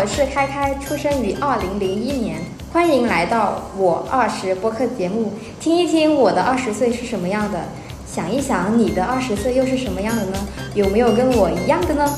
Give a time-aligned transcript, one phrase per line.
[0.00, 2.40] 我是开开，出生于二零零一年，
[2.72, 5.30] 欢迎来到我二十播客节目，
[5.60, 7.64] 听一听我的二十岁是什么样的，
[8.06, 10.38] 想一想你的二十岁又是什么样的呢？
[10.74, 12.08] 有没有跟我一样的呢？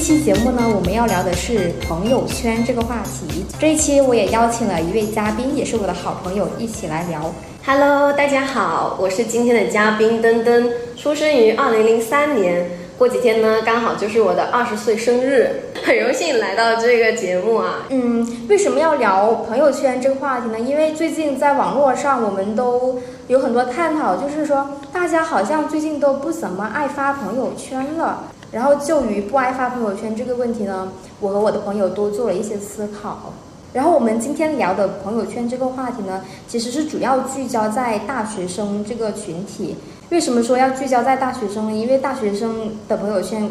[0.00, 3.44] 期节目呢，我们要聊的是朋友圈这个话题。
[3.58, 7.30] 这一期我也邀请了一位嘉宾，也是我的好朋友，一起来聊。
[7.66, 12.66] Hello，大家好，我是今天的嘉宾登登，出生于二零零三年。
[12.96, 15.48] 过几天呢，刚好就是我的二十岁生日，
[15.84, 17.86] 很荣幸来到这个节目啊。
[17.90, 20.58] 嗯，为什么要聊朋友圈这个话题呢？
[20.58, 28.24] 因为最近在网络上，我们都有很多探讨，就是说大家好像最近都不怎么爱发朋友圈了。
[28.52, 33.32] 然后就于不爱发朋友圈这个问题呢，我和我的朋友多做了一些思考。
[33.72, 39.76] 然后我们今天聊的朋友圈这个话题呢，其实是主要聚焦在大学生这个群体。
[40.10, 41.72] 为什么说要聚焦在大学生呢？
[41.72, 43.48] 因为大学生的朋友圈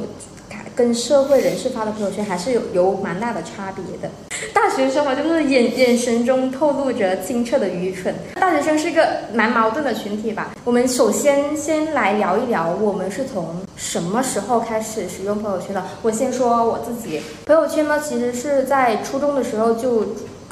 [0.79, 4.09] 跟社会人士发的朋友圈还是有有蛮大的差别的。
[4.53, 8.15] 大学生嘛，就是眼眼神中透露着清澈的愚蠢。
[8.35, 10.51] 大学生是一个蛮矛盾的群体吧。
[10.63, 15.83] 我们首先先来聊一聊，我们是从什么时候开始使用朋友圈的？
[16.01, 20.05] 我先说我自己，朋友圈呢，其实是在初中的时候就。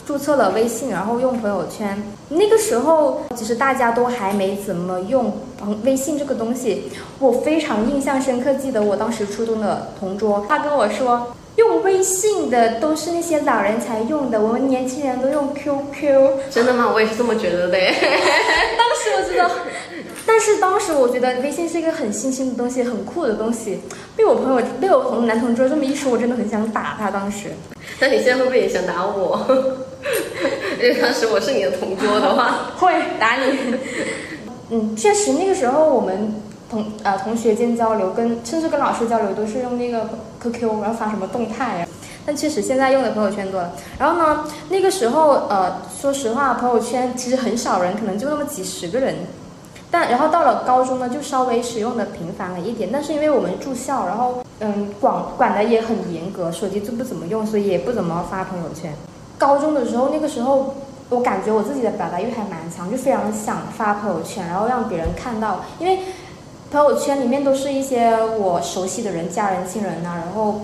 [0.08, 2.02] 注册了微信，然后用朋友圈。
[2.30, 6.84] 那个时候，其实大家都还没怎么用嗯微信这个东西。
[7.20, 16.32] 我非常印象深刻，记得我当时初中的同桌，他跟我说，用微信的都是那些老人才用的，我们年轻人都用 QQ。
[16.50, 16.90] 真的吗？
[16.94, 17.78] 我也是这么觉得的。
[17.78, 19.52] 当时我觉得，
[20.26, 23.82] 但是当时我觉得微信是一个很新兴的东西，很酷的东西。
[24.16, 27.12] 被我朋友，被我同男同桌这么一说，我真的很想打他。
[27.12, 27.50] 当时，
[28.00, 29.46] 那你现在会不会也想打我？
[30.78, 33.76] 因为当时我是你的同桌的话， 会打你。
[34.70, 36.34] 嗯，确实那个时候我们
[36.70, 40.10] 同呃同学间交流，跟甚至跟老师交流都是用那个
[40.42, 41.88] QQ，然后发什么动态啊。
[42.26, 43.72] 但确实现在用的朋友圈多了。
[43.98, 49.16] 然后呢，那个时候呃，说实话，朋友圈其实很少人，可能就那么几十个人。
[49.90, 52.90] 但然后到了高中呢，就稍微使用的频繁了一点。
[52.92, 58.94] 但是因为我们住校，然后嗯管管的也很严格，手机就不怎么用，所以也不怎么发朋友圈。
[59.38, 60.76] 高中的时候，那个时候
[61.10, 65.64] 我感觉我自己的表达欲还蛮强，就非常想发朋友圈，然后让别人看到。
[65.80, 66.00] 因为
[66.72, 70.62] 朋友圈里面都是一些我熟悉的人、家人、亲人呐、然后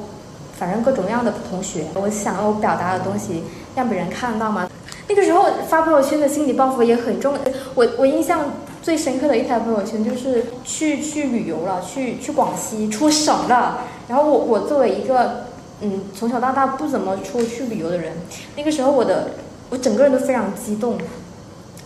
[0.57, 3.43] 反正各种各样的同学，我想我表达的东西
[3.75, 4.69] 让别人看到嘛。
[5.07, 7.35] 那个时候发朋友圈的心理抱负也很重。
[7.75, 8.39] 我我印象
[8.81, 13.79] 最深刻的一条朋友圈就是去去旅游了，去去广西出省了。
[14.07, 15.45] 然后我我作为一个
[15.83, 18.13] 嗯从小到大不怎么出去旅游的人，
[18.55, 19.31] 那个时候我的
[19.69, 20.97] 我整个人都非常激动。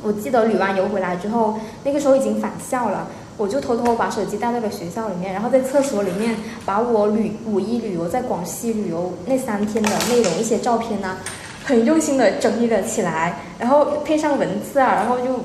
[0.04, 11.18] 我记得旅完游回来之后，那个时候已经返校了，我就偷偷把手机带到了学校里面，然后在厕所里面把我旅五一旅游在广西旅游那三天的内容一些照片呢、
[11.66, 15.40] 很用心的整理了起来，然后配上文字啊，然后就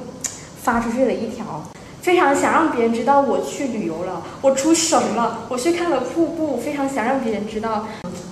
[0.62, 1.64] 发出去了一条，
[2.02, 7.86] 非常想让别人知道我去旅游了，我出省了，我去看了瀑布，非常想让别人知道。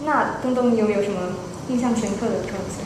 [0.05, 1.21] 那东东，你有没有什么
[1.69, 2.83] 印象深刻的东西？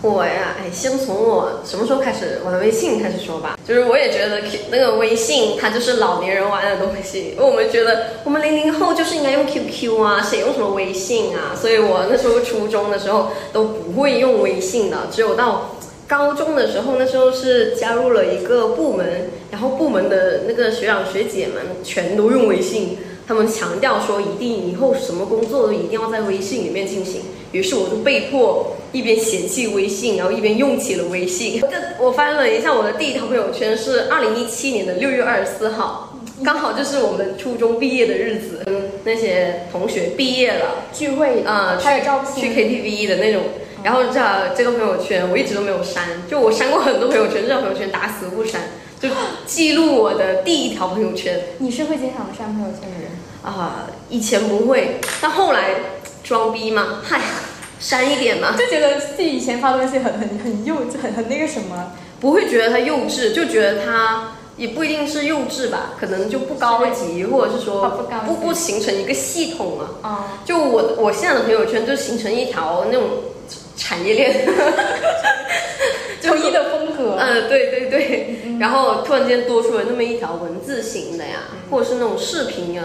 [0.00, 3.58] 我呀，哎，先从我什么时候开始玩微信开始说吧。
[3.68, 4.40] 就是我也觉得
[4.70, 11.52] 那个微信它就是老年人玩的东西，因为我们觉得我们零零后就是应该用 QQ 啊，谁用什么微信啊？
[11.54, 15.76] 所以我那时候初中的时候都不会用微信的，只有到
[16.12, 22.98] 高中的时候，那时候是加入了一个部门，然后部门的那个学长学姐们全都用微信。
[23.26, 27.22] 他们强调说，一定以后什么工作都一定要在微信里面进行。
[27.52, 31.62] 于是我就被迫一边嫌弃微信，然后一边用起了微信。
[31.62, 31.68] 这
[31.98, 43.44] 我翻了一下我的第一条朋友圈是二零一七年的六月二十四号，刚好就是我们初中毕业的日子，嗯，那些同学毕业了，聚会啊、拍了照去，KTV 的那种。
[43.82, 48.60] 然后这这个朋友圈我一直都没有删，就我删过很多朋友圈，这条朋友圈打死不删，
[49.00, 49.08] 就
[49.46, 51.40] 记录我的第一条朋友圈。
[51.58, 53.10] 你是会经常删朋友圈的人？
[53.42, 55.70] 啊，以前不会，但后来
[56.22, 57.20] 装逼嘛，嗨，
[57.80, 61.92] 删一点嘛，就觉得自己以前发东西很很很幼稚，很很那个什么。
[62.20, 70.08] 不会觉得他幼稚，就觉得他也不一定是幼稚吧，可能就不高级，或者是说不不不形成一个系统嘛。
[70.08, 73.08] 啊、就我我现在的朋友圈就形成一条那种
[73.82, 74.46] 产业链，
[76.22, 77.16] 统一的风格。
[77.18, 81.40] 嗯，对对对，然后突然间多出了那么一条文字型的呀，
[81.70, 82.84] 或者是那种视频呀，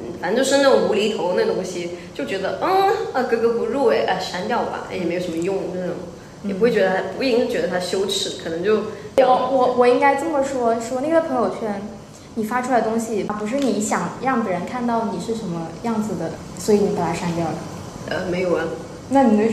[0.00, 2.68] 嗯，反正就是那种无厘头那东西，就觉得嗯
[3.14, 5.94] 啊格格不入哎，啊删掉吧，哎也没有什么用那种。
[6.44, 8.76] 也不会觉得他不一定是觉得他羞耻，可能就
[9.16, 11.82] 我我我应该这么说，说那个朋友圈，
[12.36, 17.54] 你发出来的东西不是你想让别人看到你是什么样子的，所以你把它删掉了。
[18.10, 18.62] 呃没有啊，
[19.08, 19.52] 那你的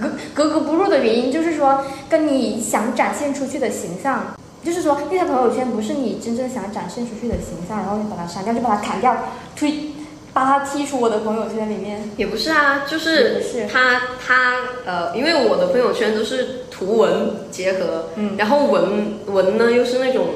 [0.00, 4.34] 格格格不入的原因就是说，跟你想展现出去的形象，
[4.64, 9.16] 就是说那条朋友圈不是你真正想展现出去的形象，然后你把它删掉，就把它砍掉，
[9.56, 9.92] 推，
[10.32, 12.10] 把它踢出我的朋友圈里面。
[12.16, 14.56] 也不是啊，就是他他
[14.86, 20.26] 呃，因为我的朋友圈都是图文结合，嗯然后文文呢又是那种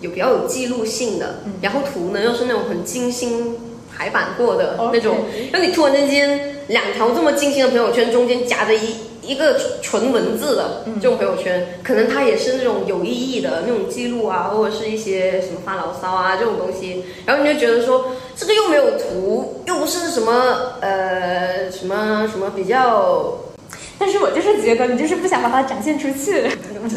[0.00, 3.56] 有比较有记录性的，嗯然后图呢又是那种很精心
[3.94, 5.18] 排版过的那种，
[5.52, 20.32] 那你突然之间两条这么精心的朋友圈中间夹着一一个纯文字的嗯这种朋友圈，可能它也是那种有意义的那种记录啊，或者是一些什么发牢骚啊这种东西，然后你就觉得说这个又没有图，又不是什么
[20.80, 23.38] 呃什么什么比较，
[23.98, 26.42] 但是我就是觉得你就是不想把它展现出去，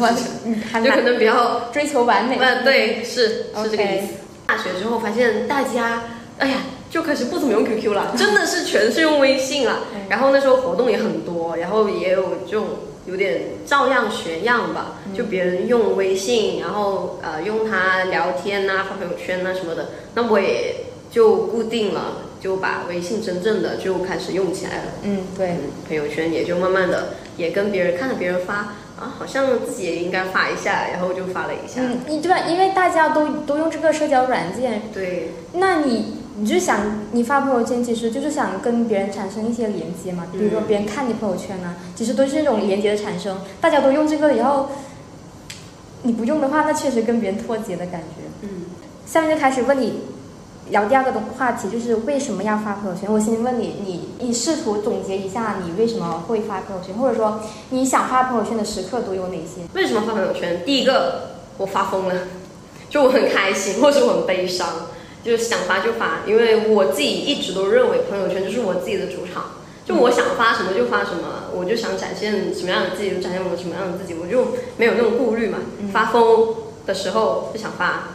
[0.00, 0.10] 我
[0.44, 2.36] 你还就可能比较追求完美。
[2.40, 3.28] 嗯对是
[3.62, 4.06] 是这个意思。
[4.48, 6.02] 大学之后发现大家
[6.38, 6.56] 哎呀
[6.90, 9.80] 就开始不怎么用 QQ 了，真的是全是用微信了。
[9.94, 12.66] 嗯然后那时候活动也很多，然后也有这种
[13.06, 24.82] 有点照样学样吧，就别人用微信，然后呃用它聊天呐、发朋友圈呐、什么的，那我也就固定了，就把微信真正的就开始用起来了。
[25.02, 28.54] 嗯，对，嗯，朋友圈也就慢慢的也跟别人看着别人发
[28.96, 31.80] 啊，好像自己也应该发一下，然后就发了一下。
[31.80, 32.42] 嗯，你对吧？
[32.46, 36.80] 因为大家都都用这个社交软件，对，那你你就想
[37.12, 40.26] 你发朋友圈，其实就是想跟别人产生一些连接嘛。
[40.30, 43.38] 比如说嗯别人看你朋友圈呢、其实都是那种连接的产生。
[43.60, 44.68] 大家都用这个，以后
[46.02, 48.22] 你不用的话，那确实跟别人脱节的感觉。
[48.42, 48.66] 嗯，
[49.06, 50.00] 下面就开始问你
[50.70, 53.10] 聊第二个的话题，就是为什么要发朋友圈？
[53.10, 57.40] 我先问你，你你试图总结一下你为什么会发朋友圈，或者说
[57.70, 59.62] 你想发朋友圈的时刻都有哪些？
[59.72, 60.62] 为什么发朋友圈？
[60.66, 62.14] 第一个，我发疯了，
[62.90, 64.68] 就我很开心，或者我很悲伤，
[65.26, 69.50] 就是想发就发，因为我自己一直都认为朋友圈就是我自己的主场。
[69.84, 75.58] 就我想发什么就发什么，我就想展现什么样的自己就展现我什么样的自己，我就没有那种顾虑嘛。
[75.92, 76.54] 发疯
[76.86, 78.08] 的时候就想发，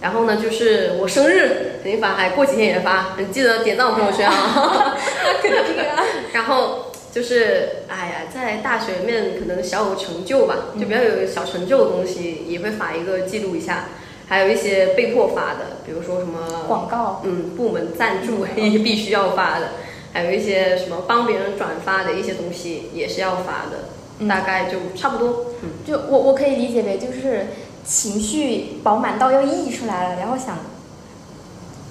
[0.00, 4.96] 然后呢，就是我生日肯定发，还过几天也发，你记得点赞我朋友圈啊。
[5.42, 13.88] 肯定啊，然后就是，哎呀，在大学里面可能小有成就吧，就比较有小成就的东西，也会发一个记录一下。
[14.28, 17.22] 还有一些被迫发的，比如说什么，广告。
[17.24, 19.70] 嗯，部门赞助也必须要发的，
[20.12, 25.46] 还有一些什么帮别人转发的一些东西也是要发的，嗯大概就差不多。
[25.62, 27.46] 嗯，就我我可以理解为就是
[27.84, 30.58] 情绪饱满到要溢出来了，然后想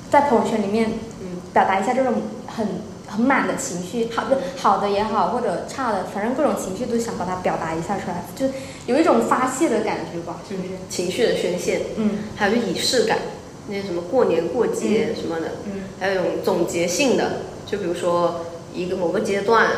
[0.10, 0.92] 在朋友圈里面
[1.22, 2.14] 嗯表达一下这种
[2.48, 2.68] 很
[3.08, 8.48] 很满的情绪，好的好的也好，或者差的，反正各种情绪都想把它表达一下出来，就
[8.88, 10.70] 有一种发泄的感觉吧，是不是？
[10.90, 13.20] 情绪的宣泄，嗯还有就仪式感，
[13.68, 19.70] 那些什么过年过节什么的，嗯还有一种总结性的，就比如说一个某个阶段，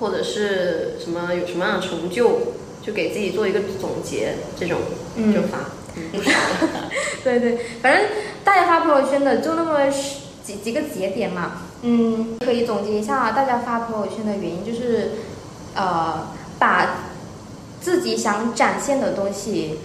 [0.00, 2.54] 或者是什么有什么样的成就，
[2.84, 4.78] 就给自己做一个总结，这种
[5.16, 5.58] 嗯就发，
[5.96, 6.30] 嗯，不少。
[7.24, 8.04] 对对，反正
[8.42, 9.88] 大家发朋友圈的就那么
[10.44, 15.12] 几几个节点嘛，嗯，可以总结一下大家发朋友圈的原因，就是
[15.74, 16.86] 呃，把
[17.80, 19.80] 自己想展现的东西，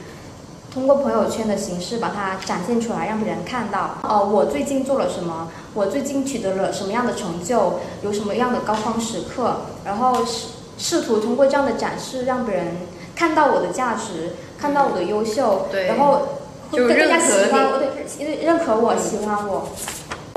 [0.71, 3.98] 通过朋友圈的形式把它展现出来，让别人看到。
[4.03, 5.50] 哦、我最近做了什么？
[5.74, 7.79] 我最近取得了什么样的成就？
[8.03, 9.62] 有什么样的高光时刻？
[9.83, 12.75] 然后试试图通过这样的展示，让别人
[13.15, 16.27] 看到我的价值，看到我的优秀，对然后
[16.69, 19.69] 会就更加喜欢你我，对，认认可我，喜欢我。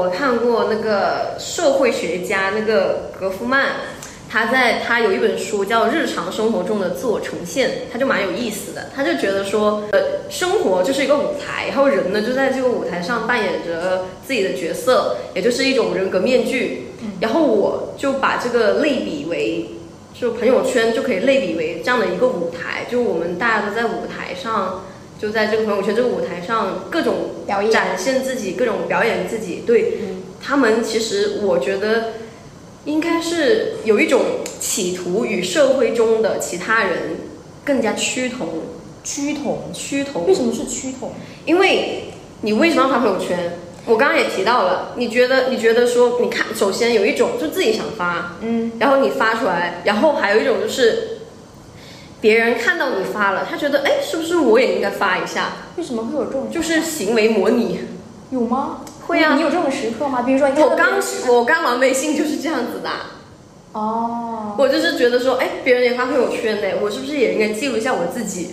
[0.01, 3.67] 我看过那个社会学家那个格夫曼，
[4.31, 8.87] 他在他有一本书叫《日常生活中的自我呈现》，他就蛮有意思的。
[8.97, 16.87] 他就觉得说，呃，生活就是一个舞台，然后人呢就在这个舞台上扮演着自己的角色，也就是一种人格面具。
[17.21, 19.67] 然后我就把这个类比为，
[20.19, 24.87] 就朋友圈就可以类比为这样的一个舞台，就我们大家都在舞台上。
[25.21, 27.15] 就在这个朋友圈这个舞台上，各种
[27.47, 29.63] 表演展现自己，各种表演自己。
[29.67, 32.13] 对，嗯他们其实我觉得
[32.87, 34.23] 应该是有一种
[34.59, 36.99] 企图与社会中的其他人
[37.63, 38.49] 更加趋同，
[39.05, 40.27] 趋同，趋同。
[40.27, 41.13] 为什么是趋同？
[41.45, 42.05] 因为
[42.41, 43.59] 你为什么要发朋友圈？
[43.87, 51.20] 我刚刚也提到了，你觉得你觉得说，你看，首先有一种就自己想发，嗯，然后你发出来，然后还有一种就是
[52.21, 55.53] 别人看到你发了，他觉得哎，是不是我也应该发一下？
[55.77, 56.51] 为什么会有这种？
[56.51, 57.81] 就是行为模拟。
[58.31, 58.83] 有吗？
[59.07, 60.23] 会啊你你有这种时刻吗？
[60.23, 60.91] 比如说，你我刚
[61.29, 62.91] 我刚玩微信就是这样子的，
[63.73, 68.51] 哦，我就是觉得说，哎，别人也发朋友圈呢，我是不是也应该记录一下我自己？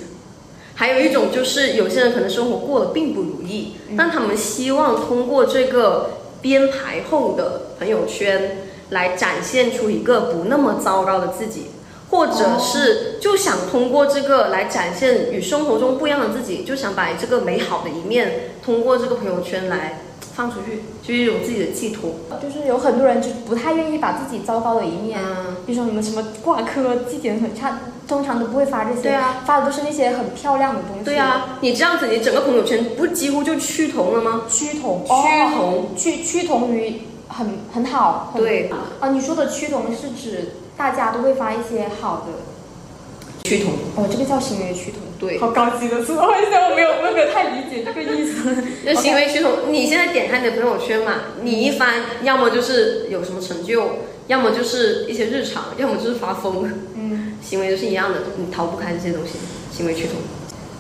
[0.74, 8.58] 还有一种就是有些人可能生活过得并不如意，但他们希望通过这个编排后的朋友圈
[8.90, 11.68] 来展现出一个不那么糟糕的自己，
[12.10, 20.02] 或者是就想通过这个来展现与生活中不一样的自己，就想把这个美好的一面通过这个朋友圈来
[20.36, 22.12] 放出去，就是一种自己的寄托。
[22.42, 31.04] 就是有很多人就不太愿意把自己糟糕的一面，嗯，比如说你们什么挂科、绩点很差，通常都不会发这些，对啊，发的都是那些很漂亮的东西。
[31.04, 34.44] 对，啊，你这样子，你整个朋友圈不几乎就趋同了吗？
[34.48, 48.56] 趋同，趋哦同，趋趋同于很很好，很对，啊，你说的趋同是指大家都会发一些好的，趋同，哦，这个叫行为趋同，对，好高级的词，我现在我没有我没有太理解这个意思。
[48.86, 49.74] 就行为趋同。
[49.74, 53.84] 你现在点开你的朋友圈嘛，你一翻，要么就是有什么成就，
[54.28, 59.40] 要么就是一些日常，要么就是发疯，嗯，行为都是一样的，你逃不开这些东西。
[59.72, 60.14] 行为趋同，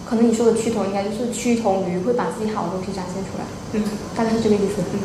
[0.07, 3.83] 可能你说的趋同应该就是趋同于会把自己好的东西展现出来，嗯，
[4.15, 4.81] 大概是这个意思。
[4.93, 4.99] 嗯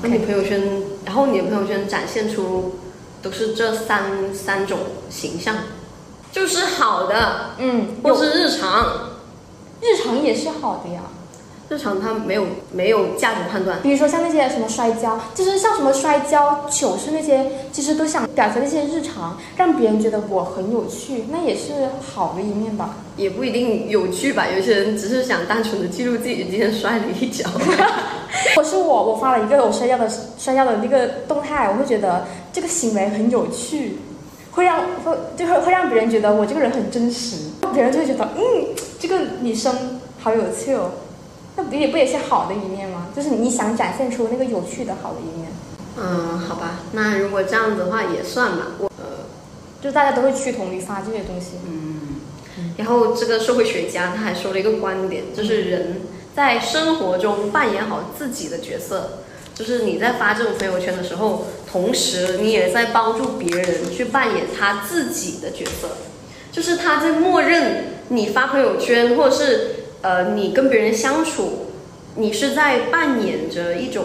[0.00, 0.62] 那你朋友圈，
[1.04, 2.74] 然后你的朋友圈展现出
[3.22, 4.78] 都是这三三种
[5.10, 5.56] 形象，
[6.32, 9.10] 就是好的，嗯，或是日常。
[9.80, 11.02] 日常也是好的呀。
[11.70, 22.96] 日常他没有没有价值判断，比如说像那些什么摔跤，就是像什么摔跤、糗事那些，其实都想表现那些日常，让别人觉得我很有趣，那也是好的一面吧。
[23.18, 24.46] 也不一定有趣吧。
[24.48, 27.46] 有些人只是想单纯的记录自己今天摔了一跤。
[28.56, 33.98] 我是我，我发了一个我摔跤的摔跤的那个动态，我会觉得这个行为很有趣，
[34.52, 37.36] 会让会就会会让别人觉得我这个人很真实，
[37.74, 40.92] 别人就会觉得嗯，这个女生好有趣哦。
[41.58, 43.08] 那不也不也是好的一面吗？
[43.14, 45.50] 就是你想展现出那个有趣的好的一面，
[45.96, 48.68] 嗯，好吧，那如果这样子的话也算吧。
[48.78, 49.26] 我呃，
[49.82, 51.56] 就大家都会趋同于发这些东西。
[51.66, 52.20] 嗯，
[52.76, 59.18] 然后这个社会学家他还说了一个观点，就是人在生活中扮演好自己的角色，
[59.52, 65.96] 就是你在发这种朋友圈的时候，同时你也在帮助别人去扮演他自己的角色，
[66.52, 71.66] 就是他在默认你发朋友圈或者是呃你跟别人相处，
[72.16, 74.04] 你是在扮演着一种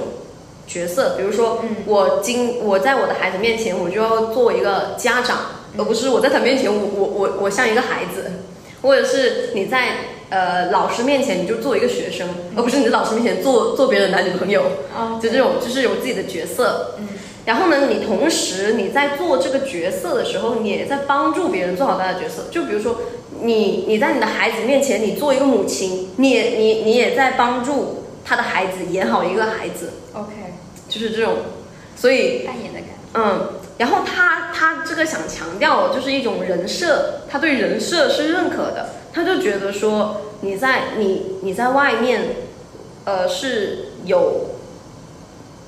[0.67, 1.69] 角色，比如说嗯。
[1.85, 5.37] 我今我在我的孩子面前，我就要做一个家长，
[5.77, 8.31] 而不是我在他面前，我我我我像一个孩子，
[8.81, 9.97] 或者是你在
[10.29, 14.63] 呃老师面前你就做一个学生，而不是你在老师面前做做别人的男女朋友，
[14.95, 16.95] 啊，就这种就是有自己的角色。
[16.99, 17.07] 嗯
[17.45, 22.45] 然后呢，你同时你在做这个角色的时候，你也在帮助别人做好他的角色。
[22.49, 22.97] 就比如说，
[23.41, 30.31] 你你在你的孩子面前，你做一个母亲，你也你你也在帮助他的孩子演好一个孩子，OK，
[30.87, 31.35] 就是这种。
[31.95, 32.93] 所以扮演的感觉。
[33.13, 42.35] 嗯，然后他他这个想强调就是一种人设，他对人设是认可的，他就觉得说你在你你在外面，
[43.05, 44.52] 呃是有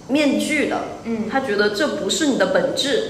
[0.07, 3.09] 面具的，嗯他觉得这不是你的本质，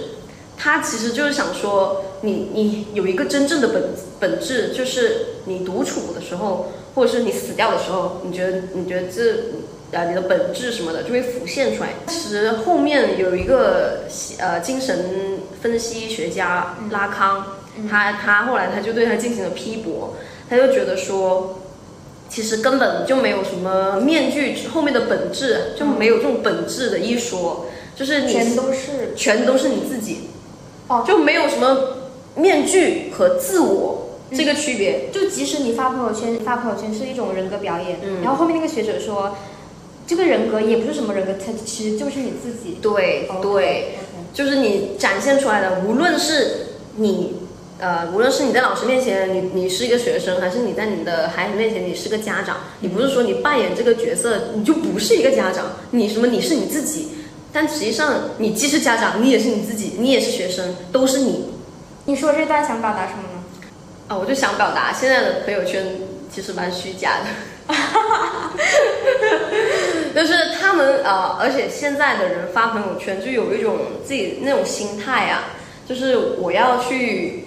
[0.58, 11.90] 他其实就是想说你你有一个真正的本本质，就是你独处的时候，或者是你死掉的时候，你觉得你觉得这啊你的本质什么的就会浮现出来。
[12.08, 14.06] 其实后面有一个
[14.40, 17.46] 呃精神分析学家拉康，
[17.90, 20.16] 他他后来他就对他进行了批驳，
[20.50, 21.60] 他就觉得说。
[22.36, 30.32] 其实根本就没有什么面具后面的本质，就没有这种本质的一说，就是你全都是全都是你自己，
[30.90, 31.96] 哦，就没有什么
[32.36, 35.10] 面具和自我这个区别。
[35.14, 39.38] 就即使你发朋友圈，发朋友圈是一种人格表演，嗯然后后面那个学者说，
[40.06, 42.80] 这个人格也不是什么人格，它其实就是你自己。
[42.82, 43.96] 对对
[44.34, 46.66] 就是你展现出来的，无论是
[46.98, 47.45] 你。
[47.78, 57.10] 呃，无论是你在老师面前，你你是一个学生，还是你在你的孩子面前，你是个家长，你不是说你扮演这个角色，你就不是一个家长，你什么你是你自己，
[57.52, 61.50] 但实际上你既是家长，你也是你自己，你也是学生，都是你，
[62.06, 63.44] 你说这段想表达什么呢？
[64.08, 65.86] 啊，我就想表达，现在的朋友圈
[66.34, 67.20] 其实蛮虚假
[67.68, 67.76] 的，
[70.16, 75.56] 就是他们啊、呃而且现在的人发朋友圈就有一种自己那种心态啊，
[75.90, 77.45] 就是我要去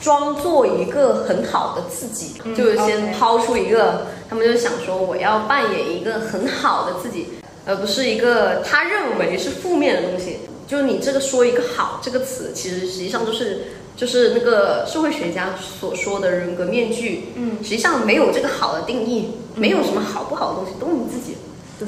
[0.00, 7.26] 装作一个很好的自己，嗯就是先抛出一个，他们就想说我要扮演一个很好的自己，
[7.66, 10.38] 而不是一个他认为是负面的东西。
[10.66, 21.38] 就你这个说一个好这个词，其实实际上就是就是那个社会学家所说的人格面具，嗯，实际上没有这个好的定义，没有什么好不好的东西，都是你自己，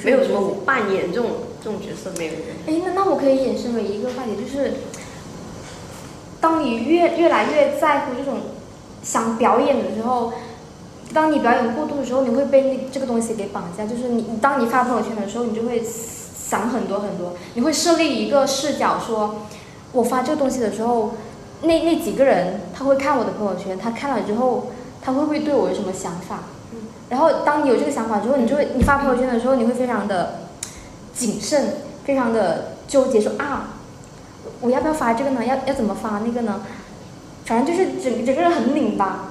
[0.02, 1.30] 没有什么我扮演这种
[1.62, 2.32] 这种角色，没有。
[2.66, 4.72] 哎，那那我可以衍生为一个话题，就是
[6.40, 8.38] 当你越越来越在乎这种
[9.02, 10.32] 想表演的时候，
[11.12, 13.84] 当你表演过度的时候，你会被那这个东西给绑架。
[13.86, 19.36] 就是你，当你发朋友圈的时候，你就会想很多很多，你会设立一个视角，说
[19.92, 21.14] 我发这个东西的时候，
[21.62, 24.68] 那那几个人他会看我的朋友圈，他看了之后，
[25.02, 26.40] 他会不会对我有什么想法？
[27.08, 30.42] 然后当你有这个想法之后，你就会你发朋友圈的时候，你会非常的
[31.12, 33.79] 谨慎，非常的纠结，说啊，
[34.60, 35.44] 我要不要发这个呢？
[35.44, 36.62] 要要怎么发那个呢？
[37.46, 39.30] 反正就是整整个人很拧巴，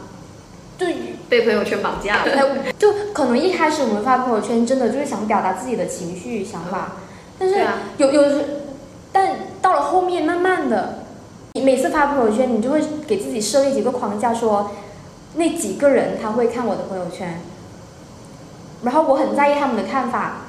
[0.77, 0.85] 就
[1.29, 2.31] 被朋友圈绑架了。
[2.33, 6.93] 哎，就可能一开始我们发朋友圈，真的就是想表达自己的情绪想法，
[7.37, 7.55] 但是
[7.97, 8.45] 有有时，
[9.11, 11.03] 但到了后面，慢慢的，
[11.53, 14.71] 你每次发朋友圈，你就会给自己设立几个框架，说
[15.35, 17.39] 那几个人他会看我的朋友圈，
[18.83, 20.47] 然后我很在意他们的看法，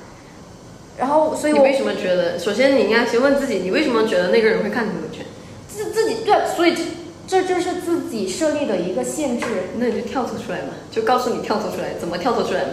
[1.01, 2.39] 然后所以我你为什么觉得？
[2.39, 5.27] 首先你应该先问自己，你为什么觉得那个人会看朋友圈？
[5.67, 6.83] 自自己对，所以这
[7.27, 9.47] 这就是自己设立的一个限制。
[9.79, 12.71] 那你就跳脱出来嘛，就告诉你跳脱出来，怎么跳脱出来嘛？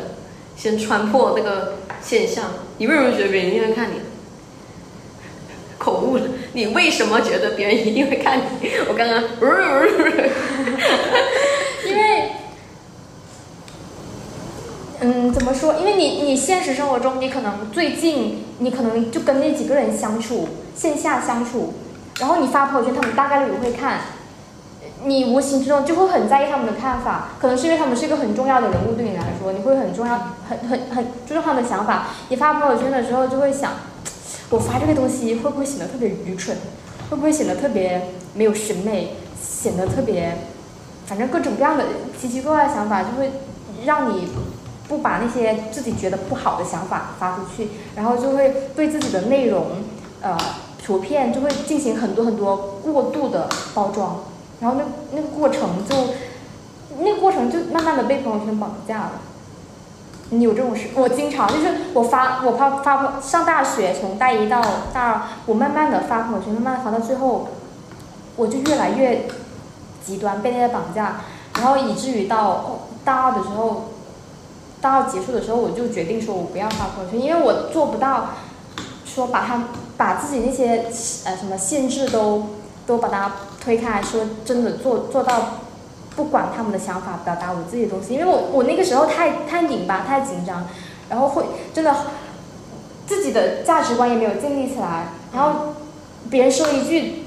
[0.56, 2.46] 先穿破那个现象。
[2.78, 4.02] 你为什么觉得别人一定会看你？
[5.80, 8.70] 口误了，你为什么觉得别人一定会看你？
[8.90, 9.24] 我刚刚，
[11.86, 12.32] 因为，
[15.00, 15.76] 嗯，怎么说？
[15.76, 21.74] 因为你你现实生活中，你可能最近你可能就跟那几个人相处，线下相处，
[22.20, 24.02] 然后你发朋友圈，他们大概率也会看，
[25.06, 32.08] 你无形之中就会很在意他们的看法，可能是因为他们是一个很重要的人物对你来说，你会很重要，很很很注重他们的想法。
[32.30, 33.72] 你发朋友圈的时候就会想，
[34.50, 36.58] 我发这个东西会不会显得特别愚蠢？
[37.10, 39.16] 会不会显得特别没有审美？
[39.42, 40.36] 显得特别，
[41.06, 41.86] 反正各种各样的
[42.20, 43.32] 奇奇怪怪的想法，就会
[43.86, 44.28] 让你
[44.88, 49.66] 不把那些自己觉得不好的想法发出去，然后就会对自己的内容，
[50.22, 50.38] 呃，
[50.84, 54.22] 图片就会进行很多很多过度的包装，
[54.62, 55.96] 然后那那个过程就，
[57.00, 59.12] 那个过程就慢慢的被朋友圈绑架了。
[60.30, 60.90] 你有这种事？
[60.96, 64.62] 我经常就是我发我发发上大学，从大一到
[64.94, 67.48] 大二，我慢慢的发朋友圈，慢慢发到最后，
[68.36, 69.26] 我就越来越
[70.06, 71.22] 极端，被那些绑架，
[71.56, 73.86] 然后以至于到大二的时候，
[74.82, 78.36] 到结束的时候，我就决定说我不要发朋友圈，因为我做不到
[79.06, 80.86] 说把它把自己那些
[81.26, 82.48] 呃什么限制都
[82.86, 85.60] 都把它推开，说真的做做到
[86.16, 90.68] 不管他们的想法，表达我自己的东西，因为我我那个时候太太拧巴，太紧张，
[91.10, 91.96] 然后会真的
[93.08, 95.74] 自己的价值观也没有建立起来，然后
[96.30, 97.24] 别人说一句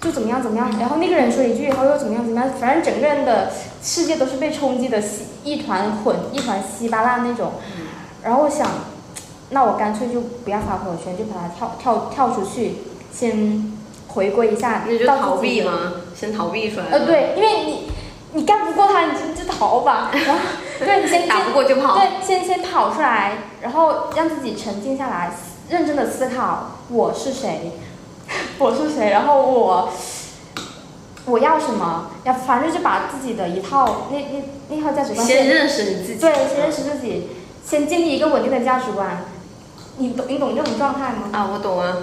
[0.00, 3.50] 就怎么样怎么样，然后那个人说一句，然后又怎么样怎么样，反正整个人的
[3.82, 5.02] 世界都是被冲击的
[5.46, 7.52] 一团混，一团稀巴烂那种。
[8.24, 8.68] 然后我想，
[9.50, 12.78] 那我干脆就不要发朋友圈，就把它跳跳跳出去，
[13.12, 13.72] 先
[14.08, 14.82] 回归一下。
[14.86, 15.92] 那就到逃避的吗？
[16.14, 16.86] 先逃避出来。
[16.90, 17.06] 呃，。
[17.06, 17.92] 对，因为你
[18.32, 20.10] 你干不过他，你就就逃吧。
[20.26, 20.40] 然后，
[20.80, 21.96] 对你先打不过就跑。
[21.96, 25.30] 对，先先跑出来，然后让自己沉静下来，
[25.70, 27.72] 认真的思考我是谁，
[28.58, 29.88] 我是谁，然后我
[31.26, 34.44] 我要什么，要反正就把自己的一套那那
[34.76, 36.20] 那套价值观先认识你自己。
[36.20, 37.28] 对，先认识自己，
[37.64, 39.24] 先建立一个稳定的价值观。
[39.98, 41.30] 你懂你懂这种状态吗？
[41.32, 41.96] 啊，我懂啊，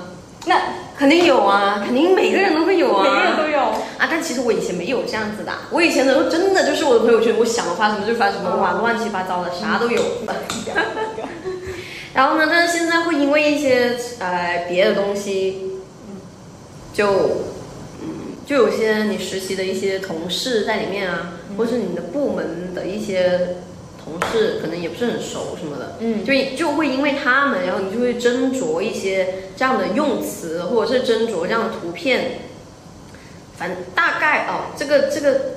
[0.46, 0.56] 那
[0.98, 3.04] 肯定有啊，肯定每个人都会有啊。
[3.04, 3.60] 每个人都有。
[3.60, 10.02] 啊，但其实我以前没有这样子的，我以前的时候真的就是我的朋友圈，我想发什么就发什么，哇，乱七八糟的，啥都有。
[12.14, 15.80] 然后呢，但是现在会因为一些呃别的东西，
[16.94, 17.53] 就嗯，
[18.54, 23.56] 就有些你实习的一些同事在里面啊，或是你的部门的一些
[24.04, 32.42] 同事，可能也不是很熟什么的，嗯，就就会因为他们，然后你就会斟酌一些这样的用词，或者是斟酌这样的图片。
[33.58, 35.56] 反正大概哦，这个这个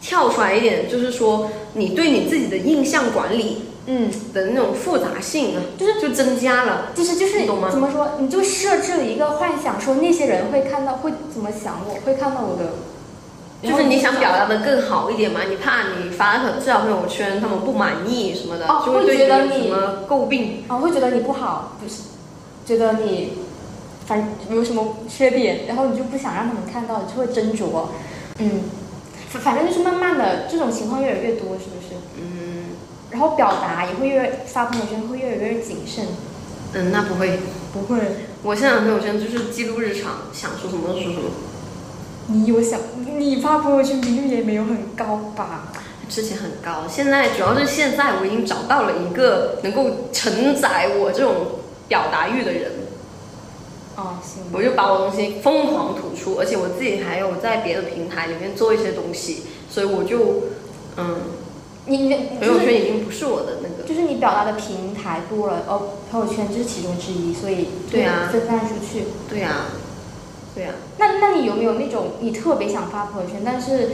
[0.00, 6.92] 跳出来一点，就是说你对你自己的印象管理嗯，的那种复杂性啊，就是就增加了。
[6.94, 8.16] 就是就是你懂吗怎么说？
[8.18, 12.74] 你就设置了一个幻想，说那些人会看到，会怎么想我，会看到我的，
[13.66, 20.64] 就是你想表达的更好一点嘛，你怕你发了这条朋友圈他们不满意什么的，哦就会觉得你什么诟病。
[20.68, 22.02] 啊，会觉得你不好，就是
[22.66, 23.38] 觉得你
[24.04, 27.86] 反有什么缺点，然后你就不想让他们看到，就会斟酌，
[28.38, 28.64] 嗯，
[29.30, 31.94] 反反正就是慢慢的这种情况越来越多，是不是？
[32.20, 32.37] 嗯
[33.10, 36.06] 然后表达也会越发朋友圈会越来越谨慎，
[36.74, 37.40] 嗯，那不会，
[37.72, 37.98] 不会，
[38.42, 41.30] 我现在的朋友圈就是记录日常，想说什么就说什么。
[42.30, 42.78] 你有想
[43.16, 45.72] 你发朋友圈频率也没有很高吧？
[46.10, 51.34] 之前很高，现在主要是现在我已经找到了一个能够承载我这种
[51.86, 52.72] 表达欲的人。
[53.96, 54.44] 哦，行。
[54.52, 60.44] 我就把我东西疯狂吐出，而且我自己还有在别的平台里面做一些东西，所以我就，
[60.96, 61.16] 嗯，
[61.88, 68.28] 你你朋友圈已经不是我的那个，就是你表达的平台多了，哦，朋友圈就是其中之一，所以对啊。
[68.30, 69.04] 分散出去。
[69.28, 69.66] 对啊、
[70.54, 73.92] 对啊、那那你有没有那种你特别想发朋友圈，但是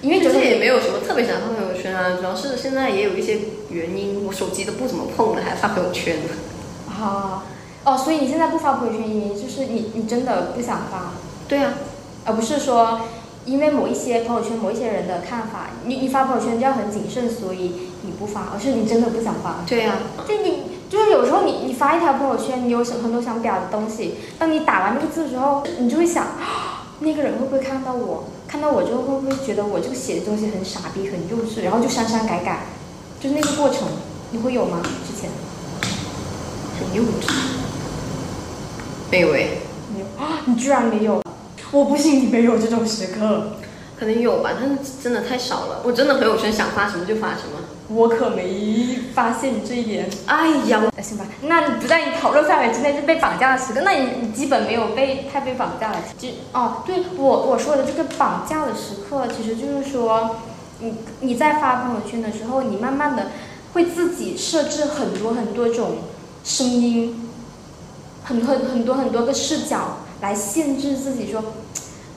[0.00, 6.16] 因为其实也没有什么特别想发朋友圈啊，主要是现在也有一些原因，我手机都不怎么碰了，还发朋友圈。
[6.16, 6.30] 呢。
[6.88, 7.44] 啊。
[7.82, 11.12] 哦，所以你现在不发朋友圈，原因就是你你真的不想发，
[11.48, 11.74] 对啊、
[12.24, 13.00] 而不是说
[13.46, 17.72] 因为某一些朋友圈某一些人的看法，你你发朋友圈就要很谨慎，所以
[18.02, 19.64] 你不发，而是你真的不想发。
[19.66, 19.96] 对呀、
[20.28, 28.24] 就你就是有时候你你发一条朋友圈，你有很很多想表达的东西，当你打完那个字之后，你就会想，啊 那个人会不会看到我？
[28.46, 32.66] 看到我之后会不会觉得我这个写的东西很傻逼、很幼稚，然后就删删改改，
[33.20, 33.88] 就是那个过程，
[34.32, 34.82] 你会有吗？
[35.06, 35.30] 之前
[36.78, 37.32] 很幼稚。
[39.10, 39.58] 没有诶，
[39.94, 40.42] 没有啊？
[40.46, 41.22] 你居然没有？
[41.72, 43.52] 我不信你没有这种时刻，
[43.98, 45.82] 可能有吧，但是真的太少了。
[45.84, 47.60] 我真的朋友圈想发什么就发什么。
[47.92, 50.08] 我可没发现你这一点。
[50.26, 55.98] 哎呀，那行吧，那你不在你讨论范围之内是被绑架的时刻，那你你基本没有被太被绑架了。
[56.16, 60.36] 就哦，对我我说的这个绑架的时刻，其实就是说，
[60.78, 63.26] 你你在发朋友圈的时候，你慢慢的
[63.72, 65.98] 会自己设置很多很多种
[66.44, 67.28] 声音，
[68.22, 71.42] 很很很多很多个视角来限制自己说，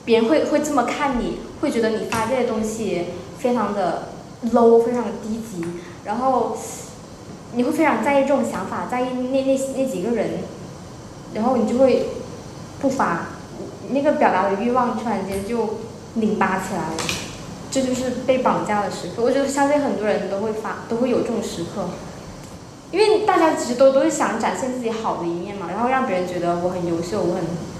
[0.04, 3.06] 别人会会这么看你，会觉得你发这些东西
[3.38, 4.08] 非常的
[4.52, 5.64] low，非常的低级，
[6.04, 6.56] 然后
[7.54, 10.40] 你会非常在意这种想法，在意那那那几个人，
[11.32, 12.08] 然后你就会
[12.80, 13.28] 不发，
[13.88, 15.78] 那个表达的欲望突然间就
[16.14, 16.96] 拧巴起来了，
[17.70, 19.22] 这就是被绑架的时刻。
[19.22, 21.88] 我觉得相信很多人都会发，都会有这种时刻，
[22.90, 27.73] 因为大家其实都都是想展现自己好的一面嘛，然后让别人觉得我很优秀，我很。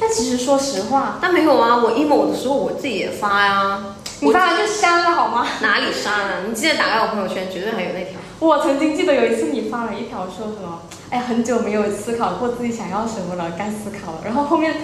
[0.00, 3.84] 但其实说实话，但没有啊，我 emo 的时候我自己也发呀。
[4.20, 5.46] 你发完就删了好吗？
[5.60, 6.34] 哪里删了？
[6.48, 8.18] 你记得打开我朋友圈，绝对还有那条。
[8.40, 14.18] 我曾经记得有一次你发了一条说什么，哎，很久没有思考过自己想要什么了，该思考了。
[14.24, 14.74] 然后后面，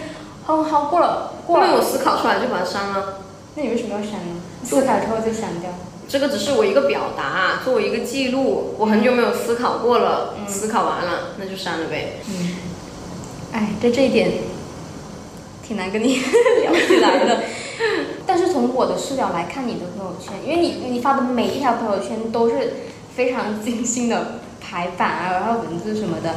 [0.45, 3.23] 好好过了过了，后面我思考出来就把它删了。
[3.57, 4.41] 那你为什么要删呢？
[4.65, 5.71] 思考之后就删掉。
[6.09, 8.75] 这个只是我一个表达，作为一个记录。
[8.79, 12.21] 我很久没有思考过了，嗯思考完了那就删了呗。
[12.29, 12.51] 嗯，
[13.53, 14.31] 哎，在这一点
[15.67, 16.21] 挺难跟你
[16.63, 17.41] 聊起来的。
[18.27, 22.75] 但是从我的视角来看你的朋友圈，因为你你发的每一条朋友圈都是
[23.15, 26.37] 非常精心的排版啊，然后文字什么的，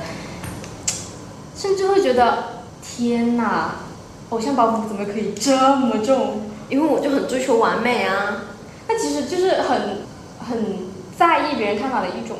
[1.56, 3.76] 甚至会觉得天哪，
[4.30, 6.42] 偶像包袱怎么可以这么重？
[6.70, 8.44] 因为我就很追求完美啊。
[8.88, 10.04] 那其实就是很
[10.40, 10.88] 很
[11.18, 12.38] 在意别人看法的一种。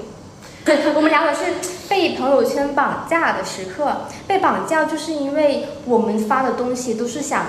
[0.96, 1.44] 我们聊的是
[1.88, 4.02] 被朋友圈绑架的时刻。
[4.28, 7.46] 被绑架就是因为我们发的东西都是想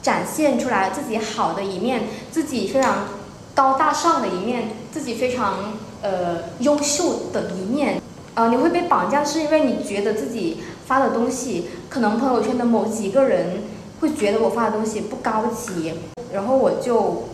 [0.00, 3.08] 展现出来自己好的一面，自己非常
[3.54, 8.00] 高大上的一面，自己非常呃优秀的一面。
[8.34, 13.64] 呃，你会被绑架是因为你觉得自己发的东西，可能朋友圈的某几个人
[14.00, 15.94] 会觉得我发的东西不高级，
[16.32, 17.24] 然后我就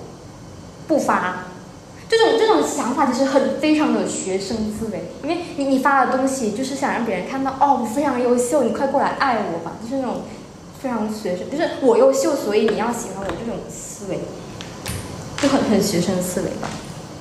[0.88, 1.44] 不发。
[2.08, 10.22] 这种这种想法其实很非常的学生思维，因为你你发的东西就是想让别人看到，哦，我非常优秀，你快过来爱我吧，就是那种
[10.80, 14.20] 非常学生，就是我优秀，所以你要喜欢我这种思维，
[15.38, 16.68] 就很很学生思维吧。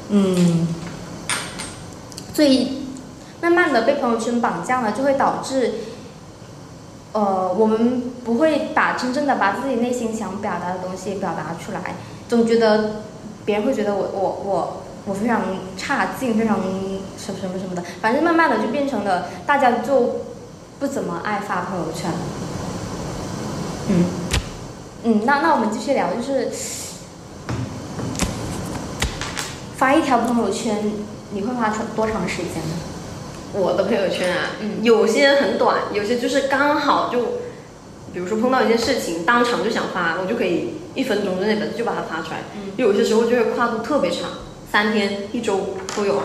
[0.09, 0.67] 嗯，
[2.33, 2.83] 所以
[3.41, 5.73] 慢慢的被朋友圈绑架了，就会导致，
[7.11, 11.95] 呃，我们不会把真正的把自己内心想表达的东西表达出来，
[12.29, 13.01] 总觉得
[13.45, 15.41] 别人会觉得我我我我非常
[15.77, 16.57] 差劲，非常
[17.17, 20.21] 什么什么什么的，反正慢慢的就变成了大家就
[20.79, 22.11] 不怎么爱发朋友圈。
[23.87, 24.05] 嗯
[25.03, 26.49] 嗯，那那我们继续聊，就是
[29.77, 30.91] 发一条朋友圈，
[31.31, 32.75] 你会花长多长时间呢？
[33.53, 37.19] 我的朋友圈啊，嗯有些很短，有些就是刚好就，
[38.11, 42.39] 比如说碰到一件事情，当场就想发，我就可以一分钟之内把就把它发出来。
[42.55, 44.29] 嗯有些时候就会跨度特别长，
[44.71, 46.15] 三天、一周都有。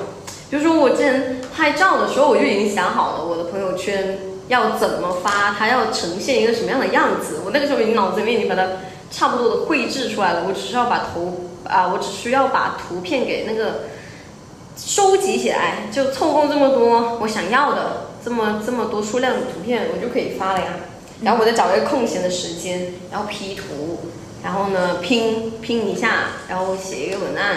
[0.51, 7.43] 比如说我之前拍照的时候，我就已经想好了我的朋友圈要怎么发，它要呈现一个什么样的样子。
[7.45, 8.67] 我那个时候已经脑子里面已经把它
[9.13, 13.83] 差不多的绘制出来了，我只需要把头啊，我只需要把图片给那个
[14.77, 20.67] 收集起来，就凑够这么多我想要的这么这么多数量的图片，我就可以发了呀。
[21.23, 24.01] 然后我再找一个空闲的时间，然后 P 图，
[24.43, 27.57] 然后呢拼拼一下，然后写一个文案，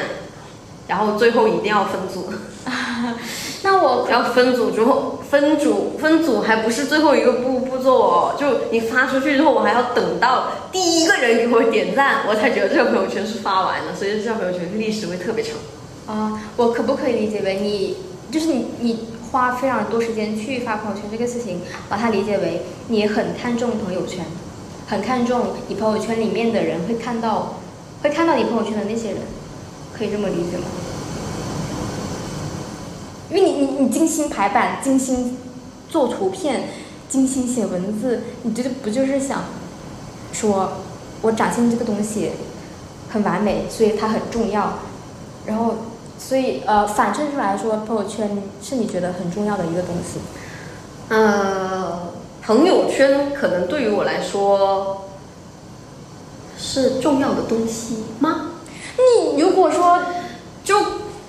[0.87, 2.31] 然后最后一定要分组。
[3.63, 15.55] 那我 然后分组之后，分组分组还不是最后一个步步骤哦，就你发出去之后，我还要等到第一个人给我点赞，我才觉得这个朋友圈是发完了，所以这条朋友圈历史会特别长。
[16.05, 17.95] 啊、我可不可以理解为你
[18.29, 24.25] 就是你你花非常多时间去发朋友圈这个事情，把它理解为你很看重朋友圈，
[24.93, 27.55] 很看重你朋友圈里面的人会看到
[28.03, 29.17] 会看到你朋友圈的那些人，
[29.91, 30.65] 可以这么理解吗？
[33.31, 35.35] 因为你你你精心排版，精心
[35.89, 36.65] 做图片，
[37.09, 39.45] 精心写文字，你这不就是想
[40.31, 40.73] 说
[41.23, 42.33] 我展现这个东西
[43.09, 44.73] 很完美，所以它很重要，
[45.47, 45.73] 然后
[46.19, 50.19] 所以呃反衬出来说，朋友圈是你觉得很重要的一个东西。
[51.09, 52.11] 呃，
[52.45, 55.05] 朋友圈可能对于我来说
[56.57, 58.49] 是重要的东西吗？
[59.33, 59.99] 你如果说
[60.61, 60.77] 就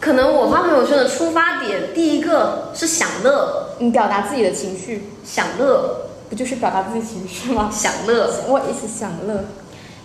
[0.00, 7.70] 可能我发朋友圈的出发点，第一个是享乐，你表达自己的情绪，享乐，不就是表达自己情绪吗？
[7.72, 9.44] 享乐，我也是享乐。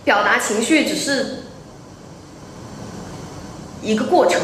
[0.04, 1.42] 表达情绪只是
[3.82, 4.40] 一个过程，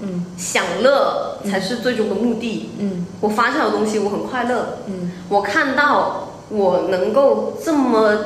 [0.00, 2.70] 嗯享乐才是最终的目的。
[2.78, 4.78] 嗯我发这条东西，我很快乐。
[4.86, 8.16] 嗯我看到我能够这么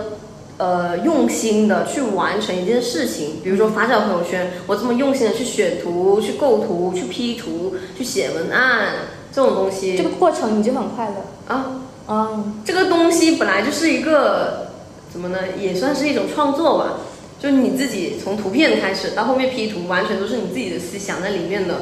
[0.59, 8.89] 呃用心的去完成一件事情，比如说发这条朋友圈，我这么用心的去选图、去构图、去 P 图、去写文案
[9.33, 11.55] 这种东西，这个过程你就很快乐。
[11.55, 14.69] 啊，嗯这个东西本来就是一个
[15.11, 16.95] 怎么呢，也算是一种创作吧。
[17.42, 21.76] 就是你自己从图片开始到后面 P 图，完全都是你自己的思想在里面的。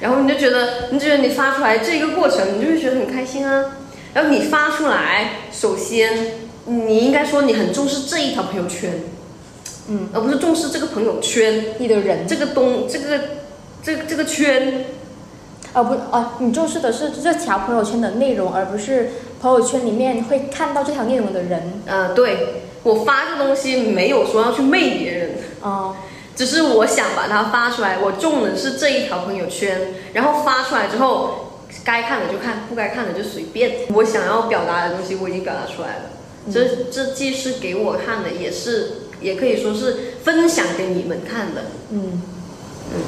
[0.00, 3.76] 然后你就觉得，你觉得你发出来这个过程，你就会觉得很开心啊。
[4.12, 6.32] 然后你发出来，首先
[6.64, 8.90] 你应该说你很重视这一条朋友圈，
[9.88, 13.20] 嗯，而不是重视这个朋友圈你的人这个东这个
[13.82, 14.86] 这个这个圈。
[15.72, 19.10] 哦不哦，你重视的是这条朋友圈的内容，而不是
[19.40, 21.80] 朋友圈里面会看到这条内容的人。
[21.86, 25.30] 呃，对我发这东西没有说要去媚别人。
[25.62, 25.96] 啊，
[26.34, 33.72] 只是我想把它发出来，我中的是这一条朋友圈，然后发出来之后，该看的就看，不该看的就随便。
[33.94, 36.02] 我想要表达的东西我已经表达出来了，
[36.50, 42.22] 这这既是给我看的，也是也可以说是分享给你们看的，嗯
[42.94, 43.02] 嗯，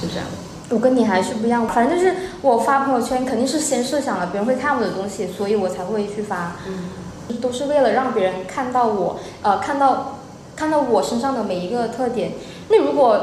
[0.00, 0.26] 就这样。
[0.68, 6.90] 我跟你还是不一样，反正就是我发朋友圈肯定是先设想了别人会看我的东西，所以我才会去发，嗯，
[7.34, 10.18] 都是为了让别人看到我，呃，看到
[10.56, 12.32] 看到我身上的每一个特点。
[12.68, 13.18] 那如果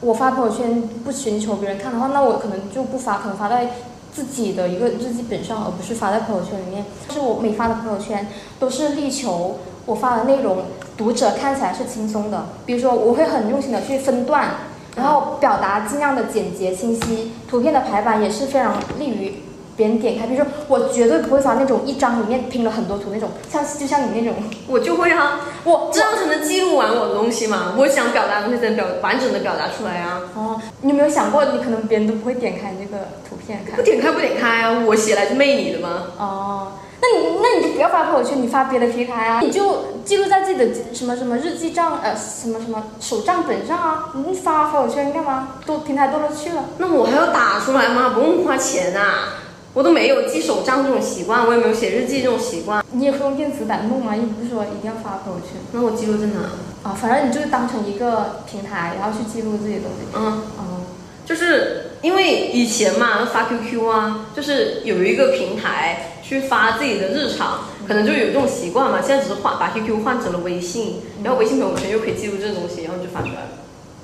[0.00, 3.70] 我发朋友圈不寻求别人看的话，那我可能就不发，可能发在
[4.12, 6.84] 自己的一个日记本上，而不是发在朋友圈里面。
[7.08, 10.64] 但是我每发的朋友圈都是力求我发的内容
[10.96, 14.50] 读者看起来是轻松的，比如说我会很用心的去分段，
[14.96, 19.42] 然后表达尽量的简洁清晰，图片的排版也是非常利于
[19.76, 20.26] 别人点开。
[20.26, 24.34] 比如说我绝对不会发那种一张里面拼了很多图那种，像就像你那种，
[24.68, 27.74] 我就会啊，我这样才能记录完我的东西嘛。
[27.76, 30.20] 我想表达的东西才能表完整的表达出来啊。
[30.34, 33.82] 哦，你有没有想过，你可能别人都不会点开这个图片看不？
[33.82, 36.04] 点开不点开啊，我写来就媚你的吗？
[36.18, 45.48] 哦，那你那你就不要发朋友圈，你发别的平台啊，你就记录在自己的什么什么日记账呃什么什么手账本上啊，你发朋友圈干嘛？
[45.66, 46.64] 多平台多了去了。
[46.78, 48.12] 那我还要打出来吗？
[48.14, 49.34] 不用花钱啊，
[49.74, 52.84] 我都没有记手账这种习惯，我也没有写日记这种习惯。
[52.92, 54.14] 你也会用电子版弄吗？
[54.14, 56.40] 又不是说一定要发朋友圈那我记录在哪？
[56.84, 60.06] 啊，反正你就是当成一个平台，然后去记录自己的东西。
[60.14, 60.22] 嗯，
[60.56, 60.86] 哦，
[61.26, 69.00] 就是因为以前嘛发 QQ 啊，就是有一个平台去发自己的日常，可能就有这种习惯嘛。
[69.02, 73.48] 现在只是换把 QQ 换成了微信，然后微信朋友圈又可以记录这个东西，然后就发出来了。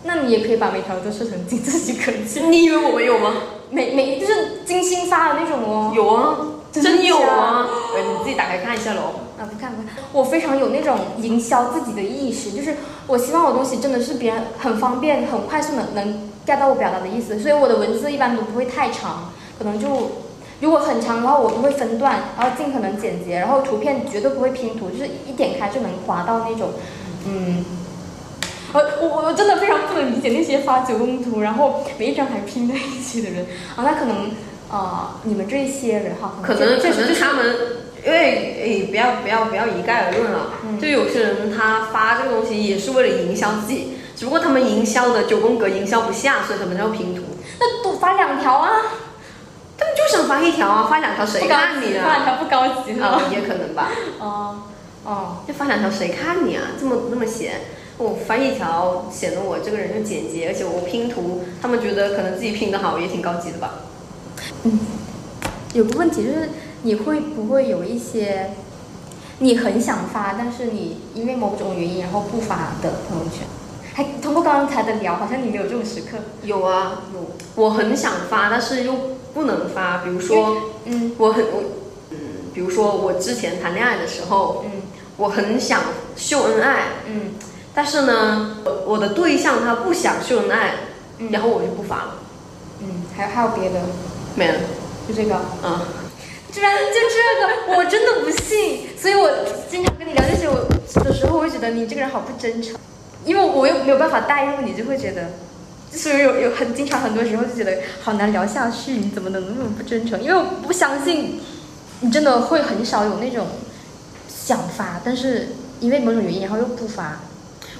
[0.02, 3.34] 那你也可以把每条都设成仅自己可见，你以为我没有吗？
[3.70, 5.92] 每每就是精心发的那种哦。
[5.94, 6.36] 有啊，
[6.72, 7.66] 真真有啊！
[7.94, 9.00] 呃，你自己打开看一下喽。
[9.38, 19.88] 啊，不看不看，我非常有那种营销自己的意识，就是我希望我东西真的是别人很方便、很快速能能 get 到我表达的意思，所以我的文字一般都不会太长，可能就
[20.60, 26.70] 如果很长的话，我不会分段，然后尽可能简洁，然后图片绝对不会拼图，就是一点开就能滑到那种，
[27.26, 27.64] 嗯。
[28.72, 34.30] 我我我真的非常不能理解那些发九宫图，然后每一张还拼在一起的人啊，那可能
[34.70, 37.56] 呃你们这些人哈，可能可确实就是能他们，
[38.04, 38.18] 因为
[38.62, 47.22] 诶不要不要不要一概而论了，嗯就有些人他发这个东西也是为了营销自己，只不过他们营销的九宫格营销不下，所以他们才要拼图。
[47.58, 48.70] 那多发两条啊。
[49.82, 52.24] 他们就想发一条啊，发两条谁看你啊，发两？
[52.26, 53.88] 条不高级是啊吧？，也可能吧。
[54.18, 54.62] 哦
[55.06, 56.64] 哦，就发两条谁看你啊？
[56.78, 57.62] 这么那么闲，
[58.00, 63.80] 我翻译条显得我这个人就简洁，而且我拼图，他们觉得可能自己拼的好也挺高级的吧。
[64.64, 64.78] 嗯
[65.74, 66.48] 有个问题就是，
[66.82, 68.52] 你会不会有一些
[69.38, 73.46] 你很想发，但是你因为某种原因然后不发的朋友圈？
[73.92, 76.16] 还通过刚才的聊，好像你没有这种时刻。
[76.42, 77.20] 有啊，有，
[77.54, 78.94] 我很想发，但是又
[79.34, 79.98] 不能发。
[79.98, 81.62] 比如说，嗯我很我
[82.10, 82.18] 嗯，
[82.54, 84.82] 比如说我之前谈恋爱的时候，嗯
[85.18, 85.82] 我很想
[86.16, 87.34] 秀恩爱，嗯
[87.72, 90.74] 但是呢，我我的对象他不想秀恩爱，
[91.18, 92.14] 嗯，然后我就不发了，
[92.80, 93.80] 嗯，还还有别的，
[94.34, 94.54] 没了。
[95.08, 95.40] 就这个。
[95.62, 95.80] 嗯，
[96.52, 98.88] 居然就这个，我真的不信。
[98.98, 99.30] 所以我
[99.70, 102.76] 经常跟你聊这些，我的时候我会觉得你这个人好不真诚，
[103.24, 105.30] 因为我又没有办法代入你，就会觉得，
[105.92, 108.94] 所以有有很经常很多时候就觉得好难聊下去。
[108.94, 110.20] 你怎么能那么不真诚？
[110.20, 111.40] 因为我不相信
[112.00, 113.46] 你真的会很少有那种
[114.28, 117.20] 想发，但是因为某种原因然后又不发。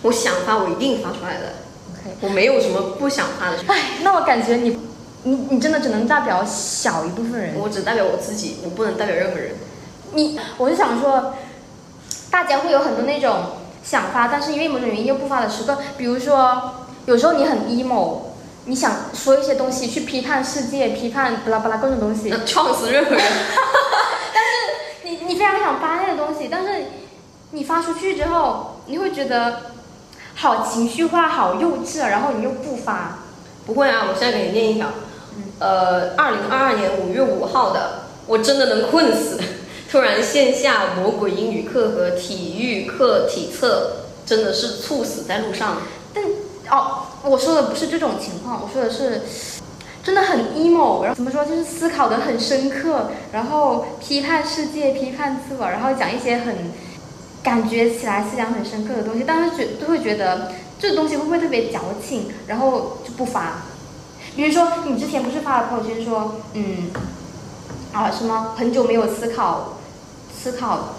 [0.03, 1.53] 我想发，我一定发出来的。
[1.93, 4.79] OK，我没有什么不想发的事，哎，那我感觉你
[5.25, 7.55] 你你真的只能代表小一部分人。
[7.59, 9.53] 我只代表我自己，我不能代表任何人。
[10.13, 11.35] 你，我是想说，
[12.31, 13.43] 大家会有很多那种
[13.85, 15.79] 想发，但是因为某种原因又不发的时刻。
[15.97, 16.73] 比如说，
[17.07, 18.21] 有时候你很 emo，
[18.65, 23.23] 你想说一些东西去批判世界，批判巴拉巴拉各种东西，那 撞死任何人。
[24.33, 26.87] 但是你你非常想发那个东西，但是
[27.51, 29.61] 你发出去之后，你会觉得
[30.35, 33.19] 好情绪化、好幼稚啊，然后你又不发。
[33.67, 34.89] 不会啊，我现在给你念一条，
[35.59, 39.39] 呃，二零二二年五月五号的，我真的能困死。
[39.91, 45.79] 突然线下魔鬼英语课和体育课体测真的是猝死在路上。
[46.15, 46.25] 但
[46.71, 49.23] 哦，我说的不是这种情况，我说的是
[50.03, 56.73] 真的很 emo，然后怎么说，就是思考的很深刻，然后批判世界、批判自我，然后讲一些很
[57.43, 63.63] 感觉起来思想很深刻的东西，但是觉都会觉得这东西会不会特别矫情，然后就不发。
[64.37, 66.91] 比如说你之前不是发了朋友圈说，嗯，
[67.93, 69.79] 啊什么很久没有思考
[70.37, 70.95] 思考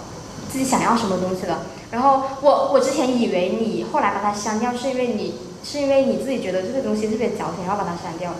[0.50, 1.62] 自己想要什么东西了。
[1.90, 8.38] 然后我我之前以为你后来把它删掉，是因为你是因为你自己觉得这个东西特别矫情，然后把它删掉了。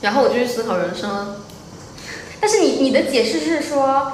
[0.00, 1.36] 然后我就去思考人生了。
[2.40, 4.12] 但是你你的解释是说，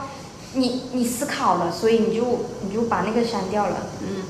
[0.54, 3.86] 你你思考了，所以你就你就把那个删掉了。
[4.02, 4.24] 嗯，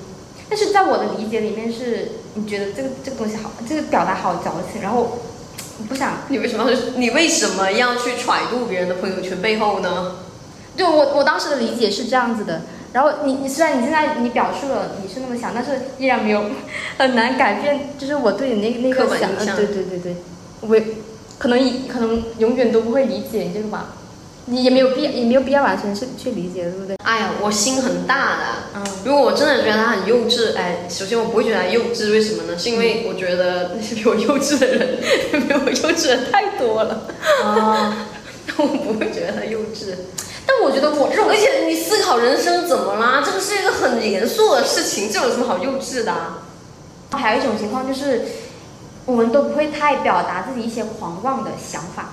[0.48, 5.18] 但是在我的理解里面是，你觉得这个这个东西好，这个表达好矫情，然后
[5.78, 6.18] 我不想。
[6.28, 10.16] 你为什么要你为什么要去揣度别人的朋友圈背后呢？
[10.76, 12.62] 对我我当时的理解是这样子的。
[12.92, 16.42] 然后你你虽然你现在你表述了你是那么想，但是依然没有
[16.98, 20.16] 很难改变，就是我对你那那个想，刻板印象呃对对对对，
[20.62, 20.76] 我
[21.38, 23.94] 可能可能永远都不会理解你这个吧，
[24.46, 26.96] 你也没有必要也没有必要完全去去理解，对不对？
[27.04, 28.44] 哎呀，我心很大的。
[28.74, 32.58] 嗯如果我真的觉得他很幼稚，哎，首先我不会觉得他幼稚，为什么呢？
[32.58, 35.00] 是因为我觉得那些比我幼稚的人，
[35.32, 37.06] 比我幼稚的太多了，
[37.44, 38.06] 啊，
[38.58, 39.94] 我不会觉得他幼稚。
[40.46, 43.22] 但我觉得我这种而且你思考人生怎么啦？
[43.24, 46.42] 这个是一个很严肃的事情，这有什么好幼稚的、啊？
[47.12, 48.22] 还有一种情况就是，
[49.06, 52.10] 我们都不会太表达自己一些狂妄的想法。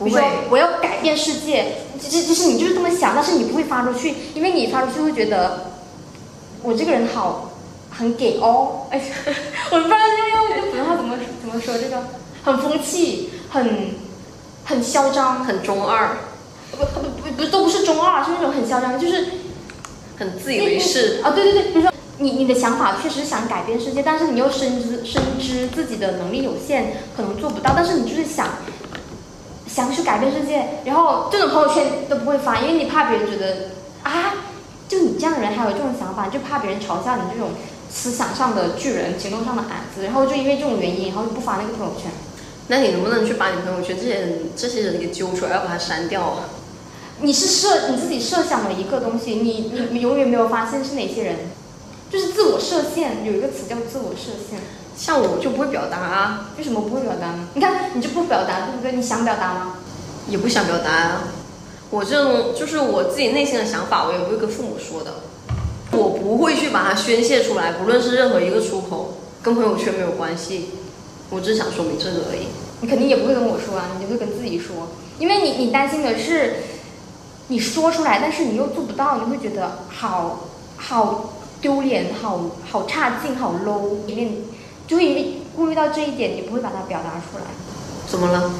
[0.00, 5.72] 不会，我要改变世界，其实其实你就是这么想，但是你不会发出去，因为你发出去会觉得
[6.62, 7.50] 我这个人好
[7.90, 8.98] 很给哦，哎，
[9.70, 12.02] 我不知道要用一个普通话怎么怎么说这个，
[12.42, 13.94] 很风气，很
[14.64, 16.16] 很嚣张，很中二，
[16.70, 19.26] 不不不不都不是中二，是那种很嚣张，就是
[20.16, 21.20] 很自以为是。
[21.22, 28.48] 啊，对对对，比如说你你的想法确实想改变世界，但是你又深知深知自己的能力有限，可能做不到，但是你就是想
[29.72, 33.70] 想去改变世界，然后这种朋友圈都不会发，因为你怕别人觉得
[34.02, 34.34] 啊，
[34.88, 37.50] 就你这样的人还有这种想法，就怕别人嘲笑你这种
[37.90, 42.10] 思想上的巨人，行动上的矮子，然后就因为这种原因，然后就不发那个朋友圈。
[42.68, 46.48] 那你能不能去把你朋友圈这些人这些人给揪出来，要把它删掉啊？
[47.20, 51.36] 你是设你自己设想了一个东西，你你永远没有发现是哪些人，
[52.10, 54.58] 就是自我设限，有一个词叫自我设限。
[55.00, 57.48] 像我就不会表达啊，为什么不会表达呢？
[57.54, 58.92] 你看你就不表达，对不对？
[58.92, 59.76] 你想表达吗？
[60.28, 61.22] 也不想表达啊。
[61.88, 65.14] 我这种就是我自己内心的想法，我也不会跟父母说的。
[65.92, 70.68] 我不会去把它宣泄出来，不论是任何一个出口，跟朋友圈没有关系。
[71.30, 72.48] 我只是想说明这个而已。
[72.82, 74.88] 你肯定也不会跟我说啊，你就会跟自己说，
[75.18, 76.56] 因为你你担心的是，
[77.48, 81.32] 你说出来，但是你又做不到，你会觉得好好
[81.62, 84.32] 丢脸，好好差劲，好 low，里面
[84.90, 87.44] 就会因为顾虑到这一点，你不会把它表达出来。
[88.08, 88.50] 怎么了？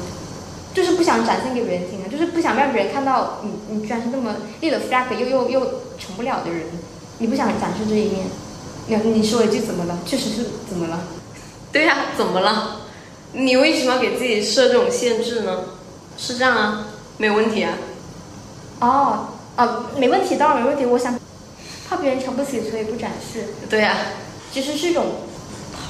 [0.73, 5.59] 就是不想展现给别人听啊，就是不想让别人看到你，你居然是那么立了 flag 又又又
[5.99, 6.67] 成不了的人，
[7.17, 8.27] 你不想展示这一面。
[8.87, 9.99] 你你说一句怎么了？
[10.05, 11.01] 确实是怎么了？
[11.69, 12.77] 对呀、怎么了？
[13.33, 15.65] 你为什么要给自己设这种限制呢？
[16.17, 17.73] 是这样啊，没有问题啊。
[18.79, 19.27] 哦，
[19.57, 20.85] 啊，没问题，当然没问题。
[20.85, 21.19] 我想
[21.89, 23.97] 怕别人瞧不起，所以不展示，对呀、
[24.53, 25.07] 其实是一种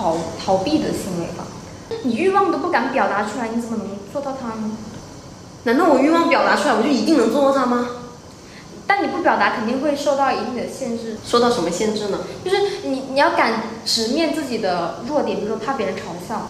[0.02, 1.46] 逃逃避的行为吧。
[2.04, 4.72] 你欲望都不敢表达出来，你怎么能做到它呢？
[5.66, 7.88] 难道我欲望表达出来，我就一定能做到它吗？
[8.88, 11.18] 但你不表达，肯定会受到一定的限制。
[11.24, 12.22] 受到什么限制呢？
[12.44, 16.50] 就是你你要敢直面自己的弱点，比如说怕别人嘲笑，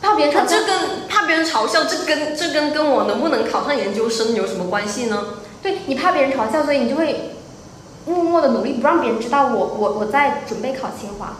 [0.00, 5.24] 怕别人嘲笑他这，跟怕别人嘲笑，这跟这跟跟我能不能考上研究生有什么关系呢？
[5.62, 7.34] 对你怕别人嘲笑，所以你就会
[8.06, 11.34] 默默的努力，不让别人知道我我我在准备考清华。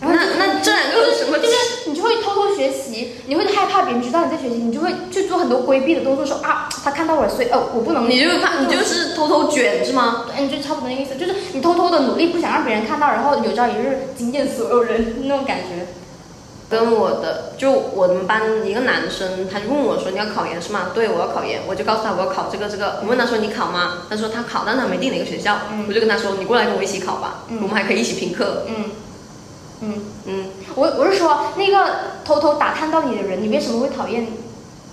[0.00, 1.38] 然后那那这两个有什么？
[1.38, 8.08] 就是你就会偷偷学习，你会害怕别人知道你在学习，你就会去做很多规避的动作，说啊，他看到我了，所以哦，我不能。
[8.08, 10.24] 你就怕你就是偷偷卷是吗？
[10.26, 15.86] 对，你就差不多那个意思，就是你偷偷的努力，不想让别人看到，然后有朝一日惊艳所有人那种感觉。
[16.70, 21.62] 跟我的就我们班一个男生，他就问我说：“你要考研是吗？”对，我要考研。
[21.66, 23.00] 我就告诉他我要考这个这个。
[23.02, 25.62] 我问他说：“你考吗？”他说他考，但他没定哪个学校。
[25.72, 28.62] 嗯我就跟他说：“你过来跟我一起考吧，嗯我们还可以一起评课。
[28.68, 28.84] 嗯
[29.80, 29.94] 嗯，”
[30.26, 31.90] 嗯，我我是说那个
[32.24, 34.26] 偷偷打探到你的人，你为什么会讨厌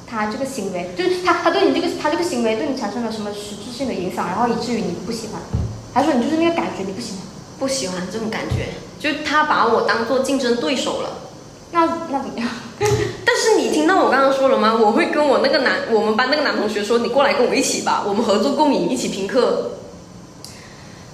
[0.09, 0.91] 他这个行为？
[0.97, 5.41] 就是他他对你这个他这个行为对你产生了什么实质性的影响，然后以至于你不喜欢，
[5.93, 7.21] 还是说你就是那个感觉你不喜欢？
[7.59, 8.67] 不喜欢这种感觉，
[8.99, 11.09] 就他把我当做竞争对手了。
[11.71, 12.47] 那那怎么样？
[12.79, 14.77] 但是你听到我刚刚说了吗？
[14.79, 19.71] 我会跟我那个男，我们班那个男同学说：“你过来跟我一起吧，我们合作共赢，一起评课。”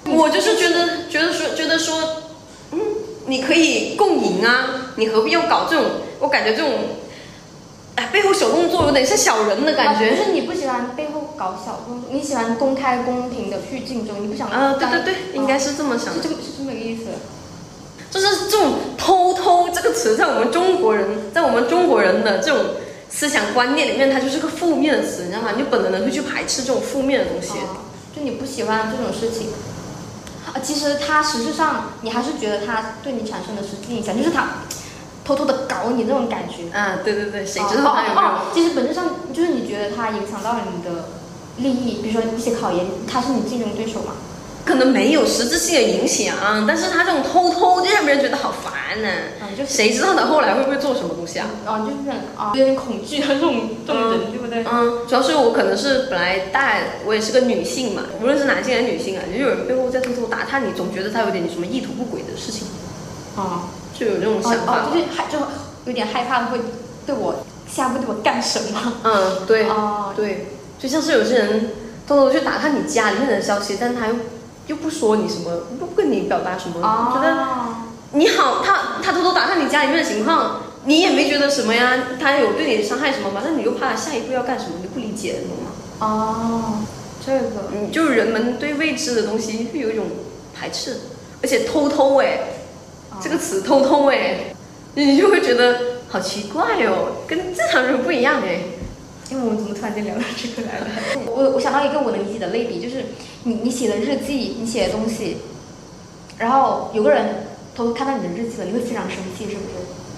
[0.06, 2.23] 我就是觉得，觉得说，觉得说，嗯，
[3.26, 5.86] 你可以共赢啊，你何必要搞这种？
[6.20, 6.72] 我感觉这种，
[7.96, 10.26] 哎，背后小动作有点像小人的感觉就觉。
[10.26, 16.22] 是你不喜欢背后搞小动作，你喜欢公开公平的去竞争，你不想啊，对对对，应该是是这么想的。
[16.22, 17.04] 这个是这么个意思。
[18.12, 22.64] 就是这种“偷偷”这个词，在我们中国人，在我们中国人的这种
[23.10, 25.54] 思想观念里面，它就是个负面的词，你知道吗？
[25.58, 27.58] 你本能的会去排斥这种负面的东西。
[27.58, 29.48] 啊，就你不喜欢这种事情。
[30.46, 34.48] 啊，其实他实质上你还是觉得他对你产生的实际影响，就是他
[35.24, 36.70] 偷偷的搞你这种感觉。
[36.78, 38.28] 啊，对对对，谁哦知道他有没有？
[38.28, 41.10] 哦哦其实本质上就是你觉得他影响到了你的
[41.58, 44.14] 利益，比如说一些考研，他是你竞争对手嘛？
[44.66, 46.36] 可能没有实质性的影响，
[46.68, 49.10] 但是他这种偷偷就让别人觉得好烦呢、
[49.42, 51.48] 嗯，就是谁知道他后来会不会做什么东西啊？
[51.66, 54.64] 啊，就是啊，有点恐惧的这种这种人，对不对？
[54.64, 62.68] 嗯，主要是我可能是本来大，我也是个女性嘛，无论是男性还是女性啊，就有人背后在偷偷打探你，总觉得他有点什么意图不轨的事情，
[63.36, 64.86] 啊，就有这种哦想法。
[64.86, 65.38] 哦，就是害就
[65.86, 66.60] 有点害怕会
[67.06, 68.94] 对我下一步对我干什么？
[69.04, 69.68] 嗯，对。
[69.68, 70.48] 哦，对，
[70.80, 71.72] 就像是有些人
[72.08, 74.14] 偷偷去打探你家里面的消息，但他又
[74.68, 76.82] 又不说你什么，不不跟你表达什么，
[77.14, 77.76] 觉得哦，
[78.14, 83.42] 你好，他他偷偷打探你家里面的情况，你也没觉得什么呀，他有对你伤害什么吗？
[83.44, 85.72] 但你又怕他下一步要干什么，你不理解，你懂吗？
[86.00, 86.86] 哦，
[87.26, 90.06] 这个嗯，就是人们对未知的东西会有一种
[90.54, 91.02] 排斥，
[91.42, 92.40] 而且偷偷哎，
[93.22, 94.54] 这个词偷偷哎，
[94.96, 98.60] 你就会觉得好奇怪哦，跟正常人不一样哎。
[99.30, 100.88] 因为我们怎么突然间聊到这个来了？
[101.28, 103.06] 我我想到一个我能理解的类比，就是
[103.44, 105.38] 你你写的日记，你写的东西，
[106.38, 109.68] 然后有个人偷偷看到你的日记了，你会非常生气，是不是？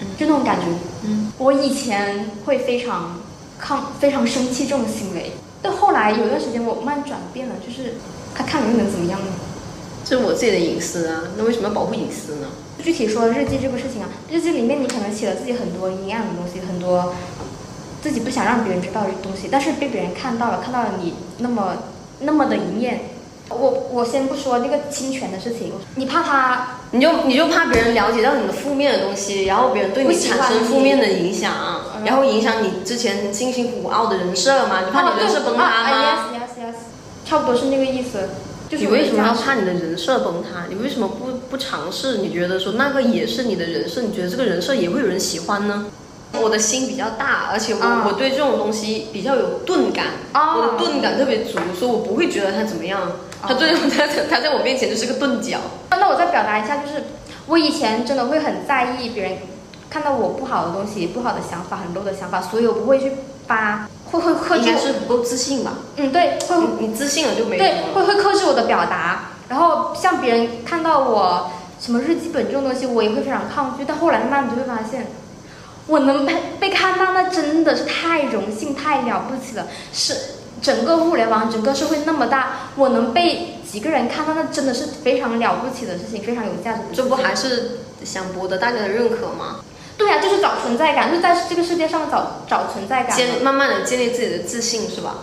[0.02, 0.66] 嗯就那种感觉。
[1.06, 3.22] 嗯，我以前会非常
[3.58, 5.32] 抗、非常生气这种行为，
[5.62, 7.94] 但后来有段时间我慢慢转变了，就是
[8.34, 9.28] 他看了又能怎么样呢？
[10.04, 12.48] 这是我自己的隐私啊，那为什么要保护隐私呢？
[12.84, 17.16] 具体说日记这个事情啊，日记里面你可能写了自己很多阴暗的东西，很多
[18.06, 21.74] 自己不想让别人知道的东西，但是被别人看到了，看到了你那么
[22.20, 23.00] 那么的一面。
[23.50, 31.52] 我我先不说那个侵权的事情，你怕他你就你就怕别人了解到你的负面的东西，然后别人对你产生负面的影响，
[31.98, 34.82] 嗯然后影响你之前辛辛苦苦熬的人设嘛？
[34.86, 35.90] 你怕你人设崩塌吗？
[35.90, 36.76] 啊、yes yes yes，
[37.28, 38.30] 差不多是那个意思。
[38.70, 40.68] 就是你为什么要怕你的人设崩塌？
[40.70, 42.20] 你为什么不不尝试？
[42.20, 45.86] 你觉得说那个也是你的人设，你觉得这个人设也会有人喜欢呢？
[46.42, 53.02] 我的心比较大，而且我、啊我对这种东西比较有钝感，啊我的钝感特别足，所以我不会觉得他怎么样。
[53.42, 55.60] 他哦对他他在我面前就是个钝角。
[55.92, 57.04] 那我再表达一下，就是
[57.48, 59.38] 我以前真的会很在意别人
[59.90, 63.12] 看到我不好的东西、不好的想法、很 low 的想法，所以我不会去
[63.48, 64.76] 发，会会克应制应。
[64.76, 65.74] 该是不够自信吧？
[65.98, 73.86] 嗯，对，会你你自信了就没对会会克制我的表达，然后像别人看到我什么日记本这种东西，我也会非常抗拒。
[73.88, 75.08] 但后来慢慢你就会发现，
[75.88, 79.68] 我能被被看到，那真的是太荣幸、太了不起了。
[79.94, 80.16] 是
[80.62, 86.82] 整个互联网、整个社会那么大，我能被几个人看到，那真的是非常了不起的事情，非常有价值。
[86.94, 89.58] 这不还是想博得大家的认可吗？
[89.98, 93.16] 对呀、就是找存在感，就是在这个世界上找找存在感嘛。
[93.16, 95.18] 建慢慢的建立自己的自信是吧？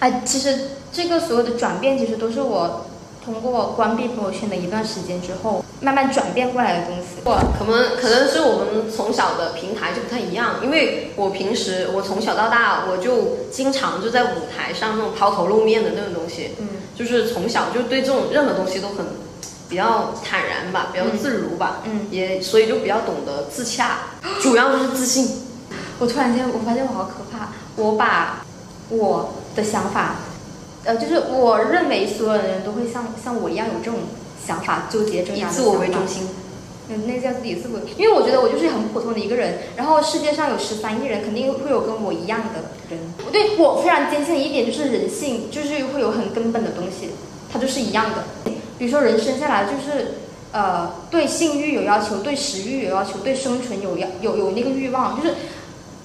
[0.00, 2.86] 哎，其实这个所有的转变，其实都是我
[3.28, 7.20] 通过关闭朋友圈的一段时间之后，慢慢转变过来的东西。
[7.26, 19.04] 我可能可能是我们从小的平台就不太一样，因为我平时我从小到大我就经常就在舞台上那种抛头露面的那种东西，嗯就是从小就对这种任何东西都很
[19.68, 23.98] 比较坦然吧，比较自如吧，嗯，也所以就比较懂得自洽，
[24.40, 25.28] 主要就是自信。
[25.98, 28.42] 我突然间我发现我好可怕，我把
[28.88, 30.14] 我的想法，
[30.84, 34.00] 呃，就是我认为所有的人都会像像我一样有这种
[34.46, 36.26] 想法，纠结挣扎的以自我为中心，
[36.88, 42.98] 嗯，那叫自己自我，因为我觉得我就是很普通的一个人，然后世界上有十三亿人，肯定会有跟我一样的人。
[43.26, 47.10] 我对我非常坚信的一点就是人性就是会有很根本的东西，
[47.52, 48.52] 它就是一样的。
[48.78, 50.14] 比如说人生下来就是
[50.52, 55.34] 呃对性欲有要求，对食欲有要求，对生存有要有有那个欲望，就是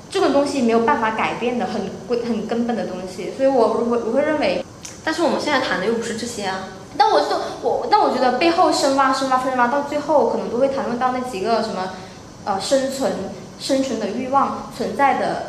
[0.09, 3.29] 这种东西没有办法改变的，很规很根本的东西。
[3.37, 4.62] 所以我我会我会认为。
[5.03, 6.65] 但是我们现在谈的又不是这些啊。
[6.97, 7.27] 但我就
[7.63, 11.89] 我，但我觉得背后深挖深挖深挖，到最后可能都会谈论到那几个什么，
[12.45, 13.11] 呃，生存
[13.59, 15.47] 生存的欲望存在的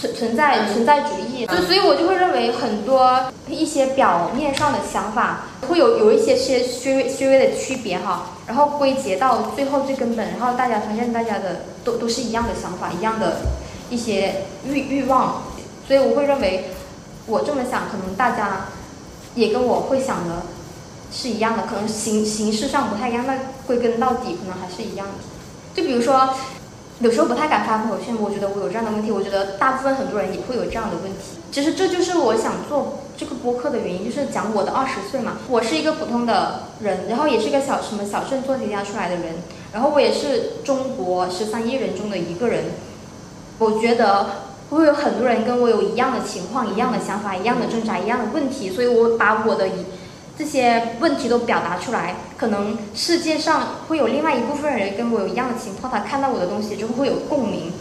[0.00, 13.36] 存存在存在主义，就所以我就会认为很多一些表面上的想法会有有一些些略微略微的区别哈，然后归结到最后最根本，然后大家发现大家的都都是一样的想法，一样的
[13.90, 15.42] 一些欲欲望，
[15.86, 16.70] 所以我会认为
[17.26, 18.66] 我这么想，可能大家
[19.34, 20.42] 也跟我会想的。
[21.14, 25.12] 是一样的，可能形形式上不太一样，但归根到底可能还是一样的。
[25.74, 26.30] 就比如说，
[27.00, 31.18] 有时候不太敢发朋友圈，我觉得我有这样的问题，我觉得大部分很多人也会有这样的问题。
[31.50, 35.36] 其实这就是我想做这个播客的原因，就是讲我的二十岁嘛。
[35.50, 39.34] 我是一个普通的人，然后也是一个小什么小镇做题家出来的人，
[39.70, 42.64] 然后我也是中国十三亿人中的一个人。
[43.58, 44.28] 我觉得
[44.76, 49.68] 会有很多人跟我有一样的情况、一样的想法、一样的挣扎、一样的问题，所以我把我的
[50.38, 57.72] 这些问题都表达出来，可能世界上会有另外一部分人跟我有一样的情况，他看到我的东西之后会有共鸣。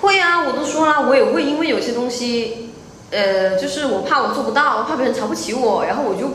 [0.00, 2.70] 会啊，我都说了，我也会因为有些东西，
[3.10, 6.28] 呃，就是我怕我做不到，我怕别人瞧不起我，然后我就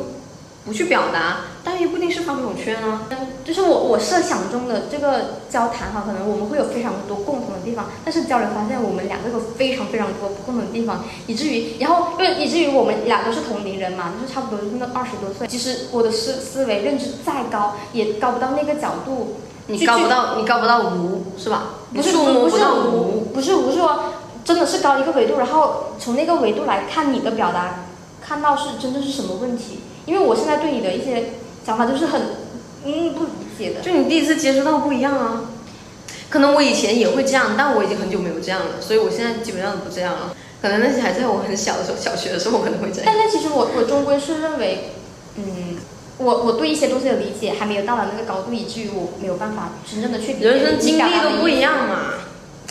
[0.64, 3.08] 不去表达，但也不一定是发朋友圈啊。
[3.44, 15.48] 就是我我设想中的这个交谈哈，可能我们会有非常多共同的地方，但是交流发现我们两个有非常非常多不共同的地方，以至于然后因为以至于我们俩都是同龄人嘛，就是差不多就是那二十多岁。
[15.48, 19.38] 其实我的思思维认知再高，也高不到那个角度。
[19.68, 21.76] 你高不到，你高不到无是吧？
[21.94, 24.00] 不是不是无，不是无是说
[24.44, 27.86] 真的是高一个维度，然后从那个维度来看你的表达，
[28.22, 29.80] 看到是真正是什么问题。
[30.12, 31.32] 因为我现在对你的一些
[31.66, 32.22] 想法就是很
[32.84, 33.80] 嗯不理解的。
[33.80, 35.46] 就你第一次接触到不一样啊。
[36.30, 40.36] 可能我以前也会这样，但我已经很久没有这样了，所以我现在基本上不这样了。
[40.62, 43.04] 可能那些还在我很小的时候，小学的时候我可能会这样。
[43.06, 44.92] 但是其实我我终归是认为，
[45.38, 45.78] 嗯，
[46.18, 52.14] 我我对一些东西的理解还没有到达那个高度，以至于我没有办法真正的去理解人生经历都不一样嘛，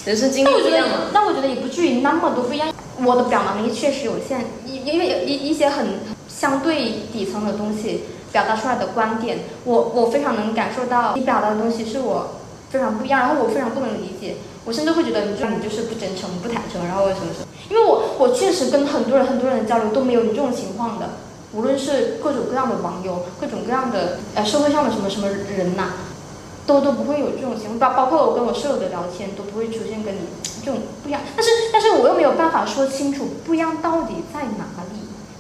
[0.05, 2.72] 人生经历不一样嘛。，但我觉得也不至于那么多不一样。
[3.05, 5.86] 我的表达能力确实有限，因因为有一一些很
[6.41, 12.36] 相对底层的东西表达出来的观点，我我非常能感受到你表达的东西是我
[12.70, 17.47] 非常不一样，然后我非常不能理解，我甚至会觉得你就你就是不真诚、不坦诚，然后什么什么。
[17.68, 21.11] 因为我我确实跟很多人很多人的交流都没有你这种情况的，
[21.53, 25.93] 无论是各种各样的网友，各种各样的呃社会上的什么什么人呐、
[26.66, 30.20] 都都不会有这种情况，包包括我跟我舍友的聊天都不会出现跟你
[30.64, 34.89] 这种不一样，但是但是我又没有办法说清楚不一样到底在哪里，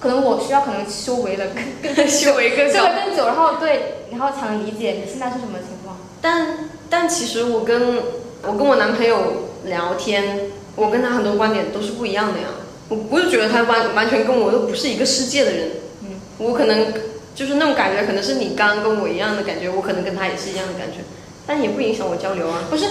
[0.00, 1.44] 可能我需要可能修为了
[1.82, 5.98] 更更修为更修为更久，然后对，然后才能理解你现在是什么情况。
[6.22, 7.98] 但但其实我跟
[8.42, 12.46] 我跟我男朋友聊天，我跟他很多观点都是不一样的呀。
[12.88, 15.68] 我不是觉得他完完全跟我都不是一个世界的人，
[16.02, 16.92] 嗯，我可能
[17.34, 20.98] 就是那种感觉，可能是你刚刚跟我一样的感觉，我可能跟他也是一样的感觉，
[21.46, 22.64] 但也不影响我交流啊。
[22.68, 22.86] 不是，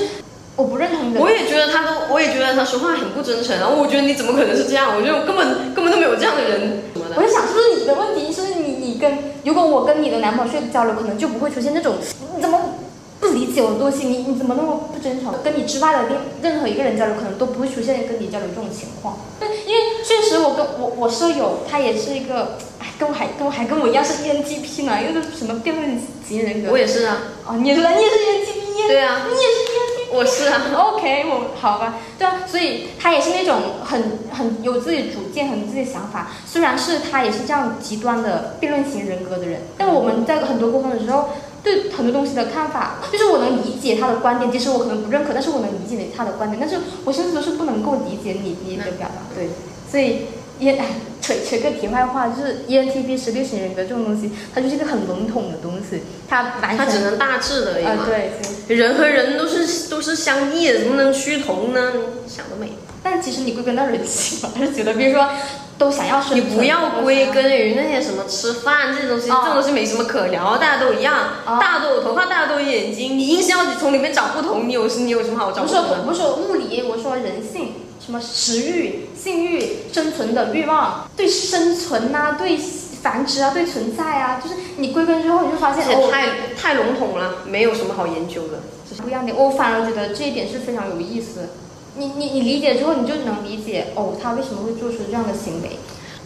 [0.59, 1.21] 我不认同你的。
[1.21, 4.91] 我也觉得他都，我也觉得他说话很不真诚，然后我觉得你怎么可能是这样？
[4.95, 7.15] 我觉得我根本根本都没有这样的人什么的。
[7.15, 8.31] 我在想，是不是你的问题？
[8.31, 11.95] 是不是你你跟如果我跟你的男朋友去交流，可能就不会出现那种
[12.35, 12.75] 你怎么
[13.21, 15.33] 不理解我的东西，你你怎么那么不真诚？
[15.41, 19.17] 跟你之外的任任何一个人交流，可能都不会出现跟你交流这种情况。
[19.39, 26.71] 对，因为确实我跟我我舍友他也是一个，哎，跟我还跟我还跟我一样是 ENTP 呢，又是什么辩论型人格。
[26.71, 29.98] 我也是啊，哦，你也是，你也是 ENTP，对啊，你也是 ENTP。
[30.11, 36.29] 我是啊，OK，我好吧，对啊，所以他也是那种很很有自己主见、很有自己想法。
[36.45, 41.29] 虽然是他也是这样极端的辩论型人格的人，但我们在很多沟通的时候，
[41.63, 49.21] 对很多东西的看法，就是我能理解他的观点，即使我可能不认可，但是我能理解他的观点，但是我甚至都是不能够理解你你的表达。
[49.35, 49.49] 对，
[49.89, 50.25] 所以
[50.59, 50.85] 也哎
[51.21, 58.05] 扯扯个题外话，就是 ENTP 十六型人格这种东西，它就是一个很笼统的东西，它完全他只能大致的而已啊、嘛。
[58.05, 58.31] 对
[58.67, 58.75] 对。
[58.77, 61.91] 人和人都是都是相异的，怎么能趋同呢？
[62.27, 62.71] 想得美！
[63.03, 65.29] 但其实你归根到人性吧， 还是觉得，比如说，
[65.77, 76.03] 都想要生存，你不要归根于那些什么吃饭这些东西，哦这种东西没什么可聊，大家都一样，哦大家都有头发，大家都有眼睛，你硬是要从里面找不同，你有你有什么好找不是我不同的？
[76.03, 77.73] 不是我物理，我说人性，
[78.09, 88.61] 什么食欲、性欲、生存的欲望，对生存啊，对繁殖啊，对存在啊，就是你归根之后，你就发现哦，太太笼统了，没有什么好研究的。
[88.97, 89.35] 不一样的。
[89.35, 91.49] 我反而觉得这一点是非常有意思的。
[91.97, 95.77] 你你你理解之后，你就能理解哦，他为什么会做出这样的行为。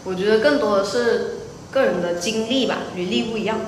[0.06, 3.60] 我觉得更多的是个人的经历吧，履历不一样。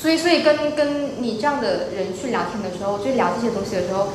[0.00, 4.08] 所以，所以跟跟你这样的人去聊天的时候，就聊这些东西的时候，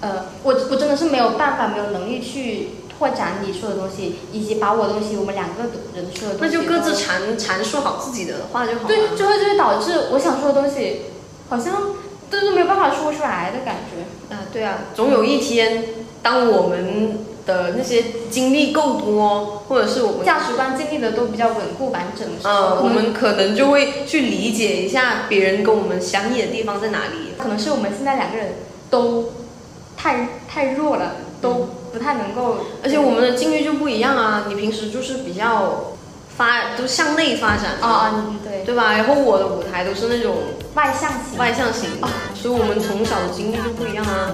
[0.00, 2.68] 呃，我我真的是没有办法，没有能力去
[2.98, 5.62] 拓展你说的东西，以及把我的东西，我们两个
[5.94, 8.86] 人说的东西，那就各自阐阐述好自己的话就好了。
[8.86, 11.02] 对，就会就会导致我想说的东西，
[11.48, 11.94] 好像
[12.30, 14.34] 都是没有办法说出来的感觉。
[14.34, 15.84] 啊，对啊，总有一天，
[16.22, 27.32] 当我们的那些经历够多，或者是我们价值观建立的都比较稳固完整的时候，我们可能就会去理解一下别人跟我们相异的地方在哪里。
[27.38, 28.54] 可能是我们现在两个人
[28.90, 29.32] 都
[29.96, 35.92] 太太弱了，都不太能够，而且我们的境遇就不一样啊，你平时就是比较
[36.36, 38.92] 发都向内发展啊对，对吧？
[38.92, 40.36] 然后我的舞台都是那种
[40.74, 44.32] 外向型，外向型啊，所以我们从小的经历就不一样啊。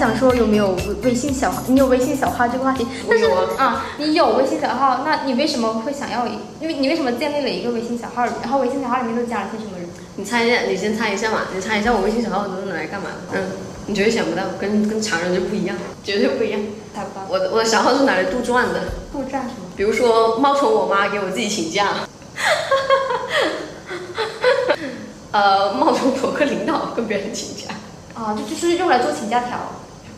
[0.00, 6.38] 想说有没有微信小号，你有微信小号这个话题，但是我有啊啊，你有微信小号，那你为什么会想要一？
[6.58, 8.24] 因为你为什么建立了一个微信小号？
[8.24, 9.86] 然后微信小号里面都加了些什么人？
[10.16, 13.38] 你猜一下，你先猜一下嘛，你猜一下我微信小号都是拿来干嘛的？
[13.38, 13.50] 嗯，
[13.88, 16.58] 你绝对想不到，跟跟常人就不一样，绝对不一样。
[16.94, 18.80] 猜不到，我的我的小号是拿来杜撰的，
[19.12, 19.68] 杜撰什么？
[19.76, 21.88] 比如说冒充我妈给我自己请假，
[25.30, 27.74] 呃，冒充某个领导跟别人请假，
[28.14, 29.58] 啊，就就是用来做请假条，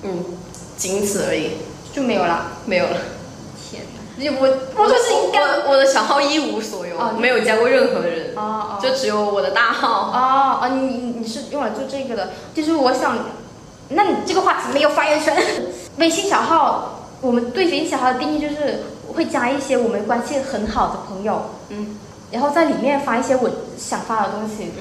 [0.02, 0.24] 嗯，
[0.76, 1.52] 仅此而已，
[1.92, 2.52] 就没有啦。
[2.66, 2.96] 没有了。
[3.70, 4.40] 天哪！
[4.40, 4.46] 我
[4.76, 10.10] 我就是应该我我的小号一无所有，哦没有加过任何人，哦哦就只有我的大号。
[10.10, 13.16] 哦哦，你你你是用来做这个的，就是我想，
[13.88, 15.36] 那你这个话题没有发言权。
[15.98, 18.82] 微信小号，我们对微信小号的定义就是
[19.14, 21.98] 会加一些我们关系很好的朋友，嗯，
[22.30, 24.72] 然后在里面发一些我想发的东西，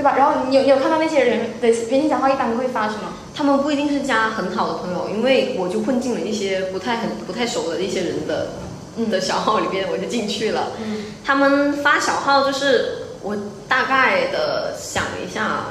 [0.00, 0.14] 对吧？
[0.16, 3.12] 然后你有你有看到那些人的别人讲话一般都会发什么？
[3.34, 8.48] 他们不一定是加很好的朋友，因为我就混进了一些不太很不太熟的一些人的
[8.96, 10.68] 嗯的小号里边，我就进去了。
[10.82, 13.36] 嗯他们发小号就是我
[13.68, 15.66] 大概的想了一下，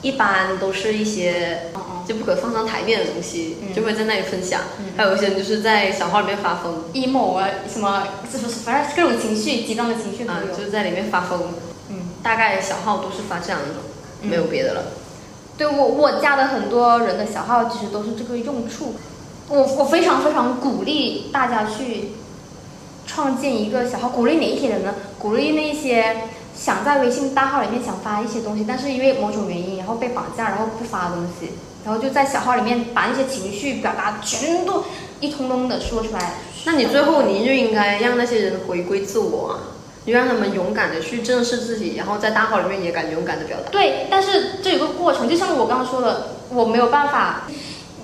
[0.00, 1.72] 一般都是一些
[2.06, 4.60] 就不可放上台面的东西，嗯就会在那里分享。
[4.78, 8.46] 嗯还有一些人就是在小号里面发疯，emo 啊，什么就是？
[8.64, 11.40] 反正各种情绪，极端的情绪都啊、就是在里面发疯。
[12.24, 12.26] 嗯。
[12.26, 13.66] 大概小号都是发这样的，
[14.22, 14.82] 嗯没有别的了。
[15.58, 18.94] 对我我加的很多人的小号其实都是这个用处。
[19.48, 22.12] 我我非常非常鼓励大家去
[23.06, 24.94] 创建一个小号，鼓励哪一些人呢？
[25.18, 26.22] 鼓励那些
[26.56, 31.50] 想在微信大号里面想发一些东西，但是因为某种原因然后被绑架，然后不发东西，
[31.84, 34.84] 然后就在小号里面把那些情绪表达全都
[35.20, 36.36] 一通通的说出来。
[36.64, 39.73] 那你最后你就应该让那些人回归自我啊，
[40.04, 43.70] 你就让他们勇敢的去正视自己，然后在大号里面也敢勇敢的表达。
[43.70, 47.44] 对，但是这有个过程，就像我刚刚说的，我没有办法，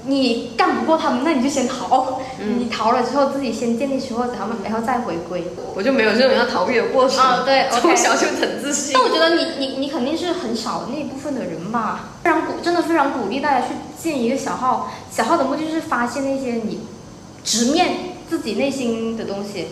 [0.06, 2.20] 你干不过他们，那你就先逃。
[2.42, 5.44] 嗯你逃了之后，自己先建立起后，然后然后再回归。
[5.74, 7.18] 我就没有这种要逃避的过程。
[7.18, 9.02] 啊对从小就很自信但。
[9.02, 14.90] 我觉得你你你肯定是很少那一部分的人吧，非常鼓，真的非常鼓励大家去建一个小号。
[15.10, 16.80] 小号的目的就是发现那些你
[17.44, 19.66] 直面自己内心的东西，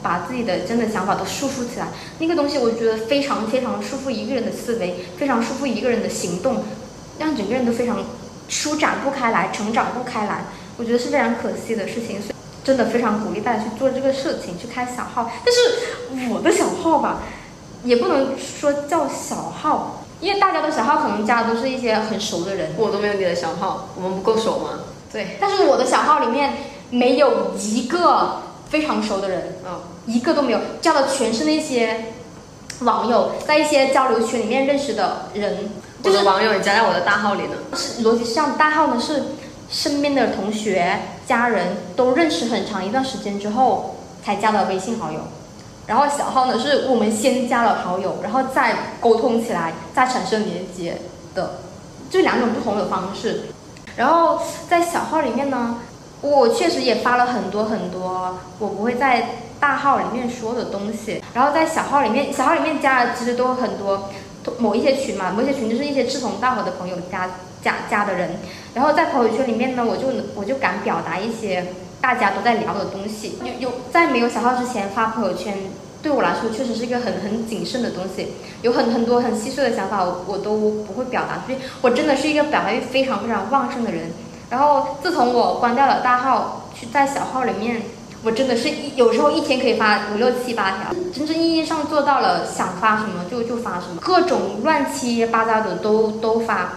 [0.00, 1.88] 把自己的真的想法都束缚起来。
[2.20, 6.62] 那个东西我觉得非常非常束缚一个人的思维，非常束缚一个人的行动，
[7.18, 7.98] 让整个人都非常
[8.48, 10.44] 舒展不开来，成长不开来。
[10.76, 15.30] 我觉得是非常可惜的事情，所以真的非常鼓励大家去做这个事情，去开小号。
[15.44, 17.22] 但是我的小号吧，
[17.82, 22.74] 也不能说叫小号，因为大家的小号可能加的都是一些很熟的人。
[22.76, 24.80] 我都没有你的小号，我们不够熟吗？
[25.12, 26.54] 对，但是我的小号里面
[26.90, 32.12] 没有一个非常熟的人，嗯，一个都没有，加的全是那些
[32.80, 35.70] 网友，在一些交流群里面认识的人，
[36.02, 37.56] 就是我的网友也加在我的大号里呢。
[37.76, 39.22] 是逻辑是这样，大号呢是
[39.70, 45.20] 身边的同学、家人都认识很长一段时间之后才加的微信好友，
[45.86, 50.98] 然后小号呢是我们先加了好友，然后再沟通起来，再产生连接
[51.34, 51.60] 的，
[52.10, 53.44] 就两种不同的方式。
[53.96, 55.76] 然后在小号里面呢，
[56.20, 59.28] 我确实也发了很多很多我不会在
[59.60, 64.10] 大号里面说的东西，然后在小号里面，小号里面加的其实都很多
[64.58, 67.30] 某一些群嘛，某一些群就是一些志同道合的朋友加
[67.62, 68.40] 加加的人，
[68.74, 71.66] 然后在朋友圈里面呢，我就我就敢表达一些
[72.00, 73.38] 大家都在聊的东西。
[73.42, 75.56] 有有在没有小号之前发朋友圈，
[76.02, 81.58] 对我来说确实是一个很很谨慎的东西，有很很多很细碎的想法我我都不会表达出去。
[81.80, 84.10] 我真的是一个表达欲非常非常旺盛的人。
[84.50, 87.82] 然后自从我关掉了大号，去在小号里面，
[88.22, 96.72] 我真的是一有时候一天可以发五六七八条，真正意义上做到了想发什么就就发什么，各种乱七八糟的都都发。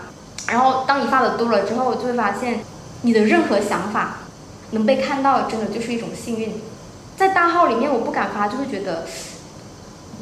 [0.47, 2.61] 然后当你发的多了之后，就会发现
[3.01, 4.19] 你的任何想法
[4.71, 6.53] 能被看到，真的就是一种幸运。
[7.17, 9.05] 在大号里面，我不敢发，就会觉得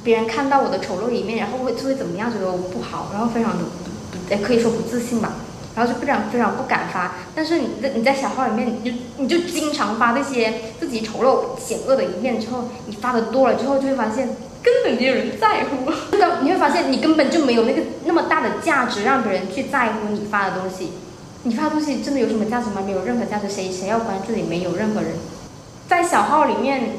[0.03, 5.33] 别人看到我的丑陋一面，然后会就会怎么样，觉得我不好，然后非常的不不，哎，可以说不自信吧。
[5.75, 7.15] 然后就非常非常不敢发。
[7.35, 14.29] 但是你在你在小号里面，你就你就经常发那些自己丑陋险恶的一面之后，你发的多了之后，就会发现
[14.63, 15.91] 根本没有人在乎。
[16.11, 20.91] 这个你会发现你根本就没有那个那么大的价值让别人去在乎你发的东西。
[21.43, 22.81] 你发的东西真的有什么价值吗？
[22.83, 23.47] 没有任何价值。
[23.47, 24.41] 谁谁要关注你？
[24.41, 25.11] 没有任何人。
[25.87, 26.93] 在小号里面，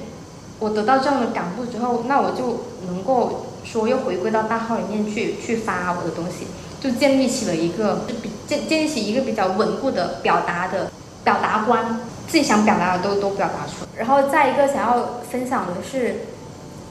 [0.60, 6.46] 我得到这样的感悟之后，那我就能够说又回归到大号里面去去发我的东西，
[6.86, 10.92] 就建立起了一个比建建立起一个比较稳固的表达的
[11.24, 13.88] 表达观，自己想表达的都都表达出来。
[13.98, 16.26] 然后再一个想要分享的是，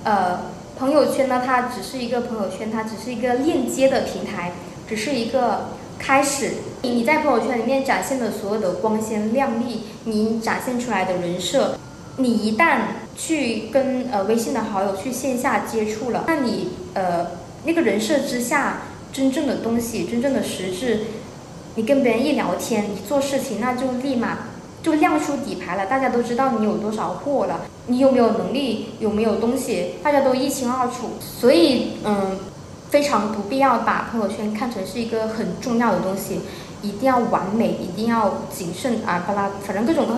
[0.04, 0.42] 呃，
[0.78, 4.52] 朋友圈呢，它只是一个朋友圈，它只是一个链接的平台，
[4.90, 5.68] 只是一个
[5.98, 6.56] 开始。
[6.82, 11.78] 你在朋友圈里面展现的所有的光鲜亮丽，你展现出来的人设。
[12.18, 12.80] 你一旦
[13.16, 17.28] 去跟呃微信的好友去线下接触了，那你呃
[17.64, 18.82] 那个人设之下
[19.16, 21.06] 真正的东西，真正的实质，
[21.76, 24.40] 你跟别人一聊天，你做事情，那就立马
[24.84, 31.12] 就亮出底牌了，大家都知道你有多少货了，你有没有能力，有没有东西，大家都一清二楚。
[31.22, 32.38] 所以嗯，
[32.90, 36.42] 非常不必要把朋友圈看成是一个很重要的东西，
[36.82, 40.16] 一定要完美，一定要谨慎啊巴拉，反正各种各。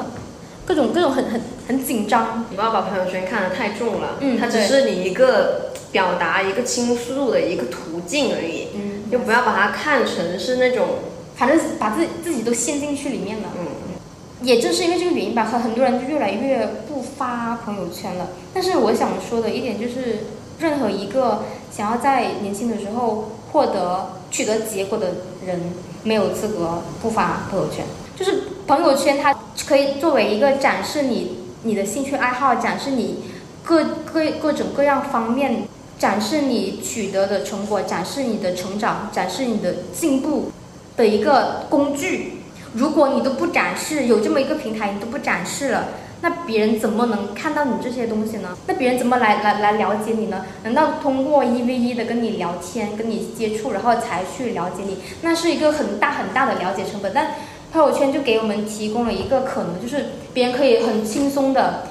[0.68, 10.88] 各种各种很很很紧张，你不要把朋友圈看得太重了，嗯它只是你一个表达、一个倾诉的一个途径而已，嗯，就不要把它看成是那种，
[11.36, 13.50] 反正把自己自己都陷进去里面了。
[13.58, 13.66] 嗯，
[14.42, 18.30] 也正是因为这个原因吧，很很多人就越来越不发朋友圈了。
[18.54, 20.26] 但是我想说的一点就是，
[20.60, 25.08] 任何一个想要在年轻的时候获得取得结果的
[25.46, 25.60] 人，
[26.04, 27.86] 没有资格不发朋友圈。
[28.16, 29.34] 就是朋友圈，它
[29.68, 33.24] 可以作为一个展示你你的兴趣爱好，展示你
[33.64, 35.64] 各各各种各样方面，
[35.98, 40.52] 展示你取得的成果，展示你的成长，展示你的进步
[40.96, 42.42] 的一个工具。
[42.74, 45.88] 如果你都不展示，有这么一个平台你都不展示了，
[46.22, 48.58] 那别人怎么能看到你这些东西呢？
[48.68, 50.46] 那别人怎么来来来了解你呢？
[50.64, 54.98] 难道通过一 v 一的跟你聊天、跟你接触，然后才去了解你？
[55.22, 57.32] 那是一个很大很大的了解成本，但。
[57.70, 61.84] 朋友圈就给我们提供了一个可能，就是别人可以很轻松的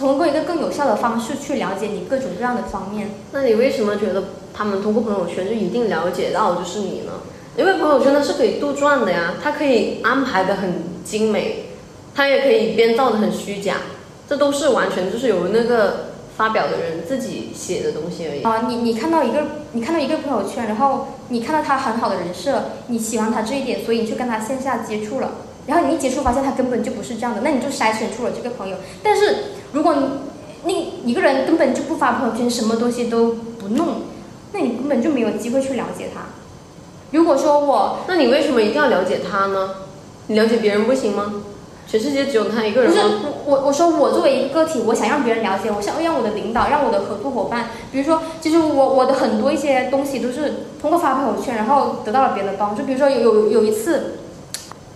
[0.00, 3.10] 通过一个更有效的方式去了解你各种各样的方面。
[3.32, 4.24] 那你为什么觉得
[4.54, 7.12] 他们通过朋友圈就一定了解到就是你呢？
[7.56, 11.66] 因为朋友圈它是可以杜撰的呀，它可以安排的很精美，
[12.14, 13.76] 它也可以编造的很虚假，
[14.26, 18.42] 这都是完全就是由那个发表的人自己写的东西而已。
[18.42, 19.42] 啊、你你看到一个
[19.72, 25.32] 你看到一个朋友圈，然后你看到他很好的人设，你喜欢他这一点，所以你去跟他线下接触了，
[25.66, 28.76] 然后你一接触发现他根本就不是这样的，那你就筛选出了这个朋友。
[29.02, 29.36] 但是
[29.72, 30.06] 如果你
[30.64, 30.72] 那
[31.04, 34.02] 一个人根本就不发朋友圈，什么东西都不弄，
[34.52, 36.22] 那你根本就没有机会去了解他。
[37.12, 39.70] 如果说我那你为什么一定要了解他呢？
[40.26, 41.42] 你了解别人不行吗？
[41.88, 43.02] 全世界只有他一个人不是？
[43.46, 52.84] 我，我说我作为一个个体，我想让别人了解我，想让我的领导，让我的合作伙伴，比如说，其实我我的很多一些东西都是通过发朋友圈，然后得到了别人的帮助。
[52.84, 54.18] 比如说有有有一次，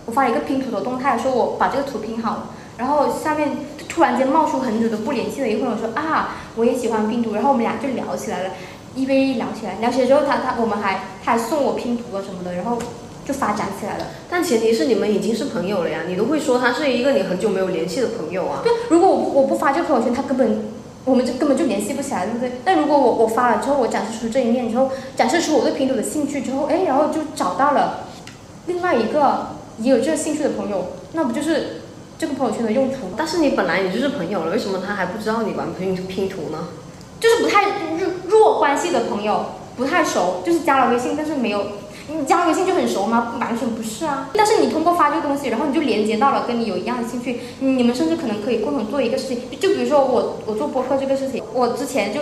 [0.07, 3.51] 我发了一个拼图的动态，说我把这个图拼好了，然后下面
[3.89, 8.51] 突然间冒出很久都不联系的一个朋友说啊，我也喜欢拼图，然后我们俩就聊起来了，
[8.95, 12.79] 一 v 一聊起来，聊起来之后他他我们还他还送我拼图啊什么的，然后
[13.25, 14.07] 就发展起来了。
[14.29, 18.61] 但前提是你们已经是朋友了呀，你都会说他是一个你很久没有联系的朋友啊。
[18.65, 20.65] 对，如果我我不发这个朋友圈，他根本
[21.05, 22.53] 我们就根本就联系不起来，对不对？
[22.65, 28.09] 但如果我我发了之后，我展示出这一面之后，展示出我对拼图的兴趣之后，哎，然后就找到了
[28.67, 31.83] 另外一个也有这个兴趣的朋友，那不就是
[32.25, 33.13] 这个朋友圈的用途吗？
[33.19, 36.69] 但是你本来你就是朋友了，为什么他还不知道你玩拼拼图呢？
[37.21, 37.65] 就是不太
[37.99, 39.45] 弱弱关系的朋友，
[39.77, 41.67] 不太熟，就是加了微信，但是没有。
[42.09, 43.35] 你加了微信就很熟吗？
[43.39, 44.31] 完全不是啊。
[44.33, 49.43] 但是你通过发这个东西，然后你就连接到了跟你有一样的兴趣，你们甚至可能可以共同做一个事情。
[49.61, 52.21] 就比如说我我做播客这个事情，我之前就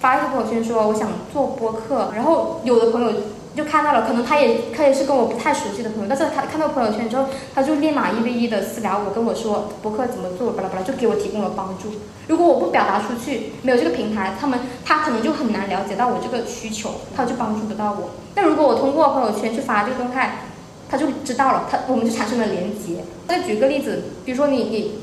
[0.00, 3.12] 发一个朋友圈说我想做播客，然后有的朋友。
[3.56, 11.90] 就看到了，可能他也他也是跟我不太熟悉的朋友，但是他看到朋友圈之后，他就立马一 v 一的私聊我，跟我说博客怎么做，巴拉巴拉，就给我提供了帮助。
[12.28, 18.10] 如果我不表达出去，没有这个平台，他们他可能就很难了解到我这个需求，他就帮助不到我。
[18.36, 20.42] 那如果我通过朋友圈去发这个动态，
[20.88, 23.02] 他就知道了，他我们就产生了连接。
[23.26, 25.00] 再举个例子，比如说你你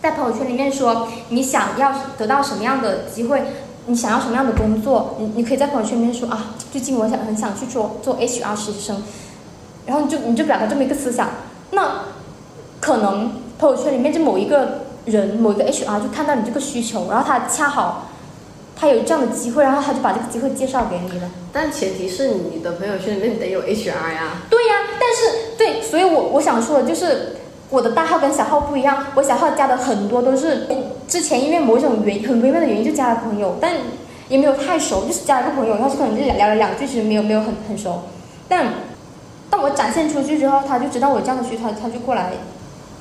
[0.00, 3.42] 在朋友圈里面说你想要得到什么样的机会。
[3.88, 5.16] 你想要什么样的工作？
[5.18, 9.02] 你你可以在朋友圈里面说啊，最近我想很想去做做 HR 实习生，
[9.86, 11.30] 然后你就你就表达这么一个思想，
[11.70, 12.04] 那
[12.80, 18.08] 可能朋友圈里面就某一个人某一个 HR 就看到你这个需求，然后他恰好
[18.76, 21.30] 他有这样的机会，然后他就把这个机会介绍给你了。
[21.50, 24.42] 但前提是你的朋友圈里面得有 HR 呀。
[24.50, 27.37] 对呀，但是对，所以我我想说的就是。
[27.70, 30.66] 我的大号跟小号不一样，我小号加的很多都是
[31.06, 33.74] 之前因为某种原很微妙的原因就加了朋友，但
[34.28, 38.02] 也没有太熟，就是加了个朋友，然后就可能就聊了两句，其实没有没有很很熟。
[38.48, 38.66] 但
[39.50, 42.32] 当我展现出去之后，他就知道我这样的需求，他他就过来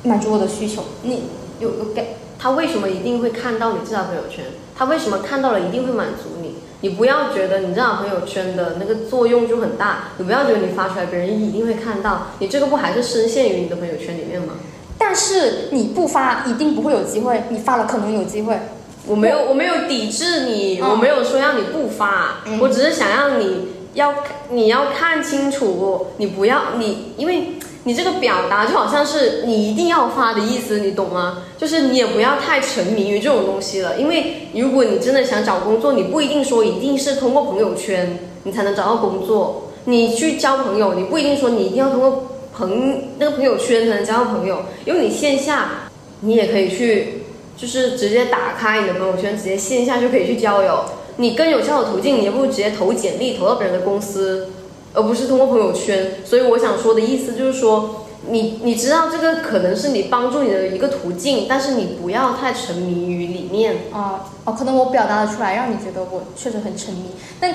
[0.03, 0.83] 满足我的需求。
[1.03, 1.23] 你
[1.59, 4.45] 有有给他为什么一定会看到你这条朋友圈？
[4.77, 6.36] 他为什么看到了一定会满足
[6.81, 6.89] 你？
[6.89, 14.53] 不要觉得你这样朋友圈的那个作用就很大，你不要觉得你发出来别人一定会看到，你这个不还是深陷于你的朋友圈里面吗？
[14.97, 18.57] 但是你不发一定不会有机会，你发了可能有机会。
[19.05, 24.13] 我没有我没有抵制你，我没有说让你不发，我只是想让你要
[24.49, 27.53] 你要看清楚，你不要你因为。
[27.87, 31.43] 你这个表达就好像是你一定要发的意思，你懂吗？
[31.57, 39.69] 就是你也不要太沉迷于这种东西了，因为如果你真的想找工作，你不一定说一定是通过朋友圈你才能找到工作。
[39.85, 47.21] 你去交朋友，你不一定说你一定要通过朋那个朋友圈才能交到朋友，因为你线下你也可以去，
[47.55, 50.83] 就是直接打开你的朋友圈，直接线下就可以去交友。
[51.15, 54.49] 你更有效的途径，你也不如直接投简历投到别人的公司。
[54.93, 63.75] 而不是通过朋友圈，所以我想说的意思就是说，你你知道这个可能是你帮助你的一个途径，但是你不要太沉迷于里面。
[63.91, 67.53] 啊哦，可能我表达的出来，让你觉得我确实很沉迷，但。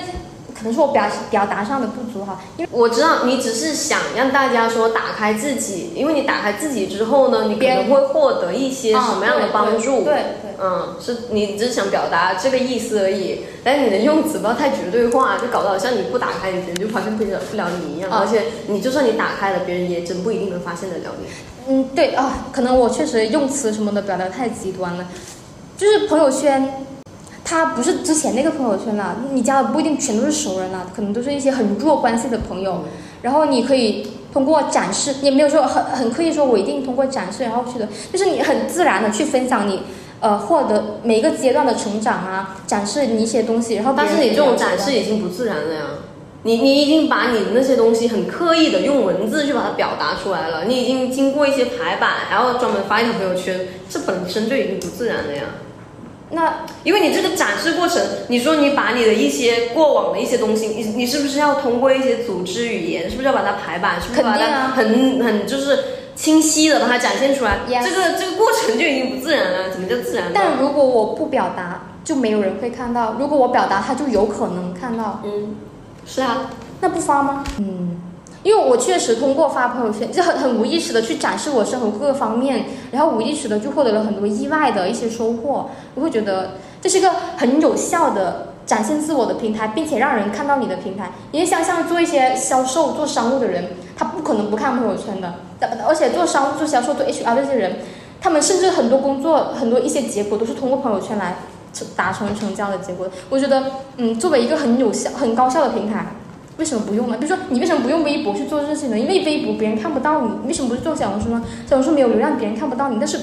[0.55, 10.03] 可能是我表表达上的不足哈，因为我知道你只是想让大家说打开自己，因为你打开自己之后呢，你可能会获得一些什么样的帮助？
[10.03, 21.27] 对对，嗯，是你只是想表达这个意思而已，但是你的用词不要太绝对化，就搞得好像你不打开，别人就发现不了不了你一样，而且你就算你打开了，别人也真不一定能发现得了你。
[21.67, 25.07] 嗯，对啊，可能我确实用词什么的表达太极端了，
[25.77, 26.85] 就是朋友圈。
[27.45, 32.85] 他不是之前那个朋友圈了，你加的不一定全都是熟人了，可能都是一些很弱关系的朋友。
[33.21, 39.81] 然后你可以通过展示，也没有说很很刻意说我一定通过展示然后去的，就是你很自然的去分享你
[40.23, 45.81] 呃获得每一个阶段的成长啊，展示你一些东西，然后但是你这种展示已经不自然了呀，
[46.43, 55.43] 你你已经把你的那些东西很刻意的用文字去把它表达出来了，你已经经过一些排版，然后专门发一条朋友圈，这本身就已经不自然了呀。
[56.31, 65.79] 那因为你这个展示过程，你说你把你的一些过往的一些东西，你你是不是要通过一些组织语言，是不是要把它排版，是不是把它很很就是
[66.15, 67.59] 清晰的把它展现出来？
[67.67, 70.31] 这个这个过程就已经不自然了，怎么叫自然？
[70.33, 75.21] 但如果我不表达，就没有人会看到；如果我表达，他就有可能看到。
[75.23, 75.55] 嗯，
[76.05, 76.49] 是啊，
[76.81, 77.43] 那不发吗？
[77.59, 77.99] 嗯。
[78.43, 85.69] 因为我确实通过发朋友圈，就很很无意识的去展示我生活各个方面，然后无意识的就获得了很多意外的一些收获。
[85.95, 91.13] 我会觉得这是一个很有效的展现自我的平台，并且让人看到你的平台。
[91.31, 93.63] 因为像像做一些销售、做商务的人，
[93.95, 95.35] 他不可能不看朋友圈的。
[95.87, 97.77] 而且做商务、做销售、做 HR 这些人，
[98.19, 101.37] 他们甚至很多工作、很多一些结果都是通过朋友圈来
[101.95, 103.07] 达成成交的结果。
[103.29, 103.63] 我觉得，
[103.97, 106.07] 嗯，作为一个很有效、很高效的平台。
[106.57, 107.17] 为什么不用呢？
[107.17, 108.99] 比如说，你为什么不用微博去做这些呢？
[108.99, 110.27] 因为微博别人看不到你。
[110.43, 111.41] 你为什么不去做小红书呢？
[111.67, 112.97] 小红书没有流量，别人看不到你。
[112.99, 113.17] 但是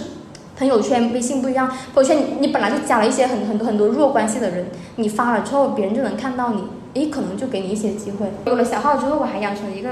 [0.58, 4.66] 朋友圈、微信不一样，朋友圈你你本来就加了一些很很多很多弱关系的人，
[4.96, 6.64] 你发了之后，别人就能看到你，
[6.94, 8.26] 诶，可能就给你一些机会。
[8.46, 9.90] 有了小号之后，我还养成一个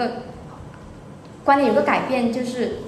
[1.49, 2.80] 观念有个改变，就是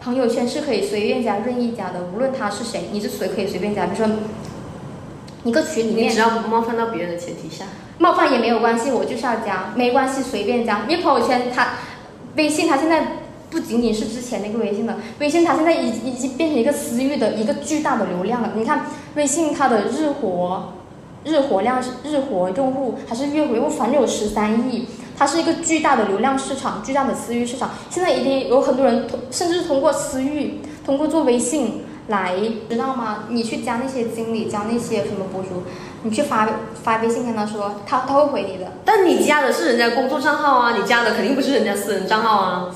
[0.00, 3.86] 朋友圈是可以随便加、任意加的，无论他是谁，你是谁可以随便加。
[3.86, 4.14] 比如说
[5.42, 7.64] 一个群里面，你只要不冒犯到别人的前提下，
[7.98, 10.82] 冒犯也没有关系，我就是要加，没关系，随便加。
[10.88, 11.70] 因为朋友圈它，
[12.36, 13.04] 微信它现在
[13.50, 18.52] 不仅仅是之前那个微信了，微信它现在已已经变成一个私域的一个巨大的流量了。
[18.54, 18.86] 你看
[19.16, 20.74] 微信它的日活，
[21.24, 24.86] 日活量是日活用户还是月活用户，反正有十三亿，
[25.18, 27.70] 它是一个巨大的流量市场，巨大的私域市场。
[27.90, 31.84] 现在已经有很多人通，甚至通过私域，通过做微信。
[32.08, 32.34] 来，
[32.70, 33.24] 知道吗？
[33.28, 35.62] 你去加那些经理，加那些什么博主，
[36.04, 36.48] 你去发
[36.82, 38.72] 发微信跟他说，他他会回你的。
[38.82, 42.74] 但你加的是人家工作账号啊，你加的肯定不是人家私人账号啊。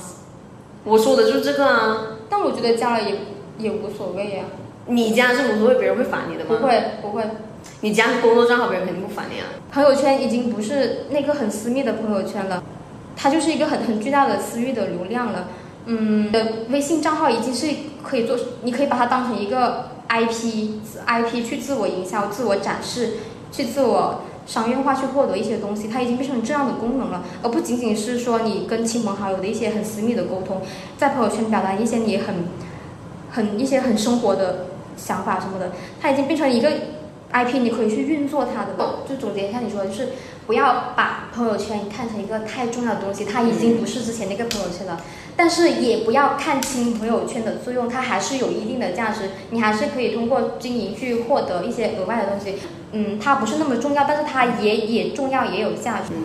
[0.83, 1.97] 我说的就是这个啊。
[2.29, 3.21] 但我觉得加了也
[3.57, 4.43] 也无所谓呀。
[4.85, 6.57] 你加是无所谓，别人会烦你的吗？
[6.59, 7.23] 不会不会。
[7.81, 9.47] 你加是工作账号，别人肯定不烦你啊。
[9.71, 12.63] 朋友圈已经不是那个很私密的朋友圈了，
[13.15, 15.47] 它就是一个很很巨大的私域的流量了。
[15.85, 17.67] 嗯，的微信账号已经是
[18.01, 23.15] 可以做，你可以把它当成一个 IP，IP 去自我营销、自我展示、
[23.51, 30.61] 去自我商业化去获得一些东西，它已经变成这样的功能了，而不仅仅是说你跟亲朋好友的一些很私密的沟通，
[30.97, 32.35] 在朋友圈表达一些你很、
[33.31, 36.71] 很一些很生活的想法什么的，它已经变成一个
[37.33, 38.73] IP，你可以去运作它的。
[39.09, 40.09] 就总结一下你说的，就是
[40.45, 45.01] 不要把朋友圈看成一个太重要的东西，它已经不是之前那个朋友圈了。
[45.35, 52.59] 但是也不要看清朋友圈的作用，它还是有一定的价值，你还是可以通过经营去获得一些额外的东西。
[52.91, 56.09] 嗯，它不是那么重要，但是它也也重要，也有价值。
[56.11, 56.23] 嗯，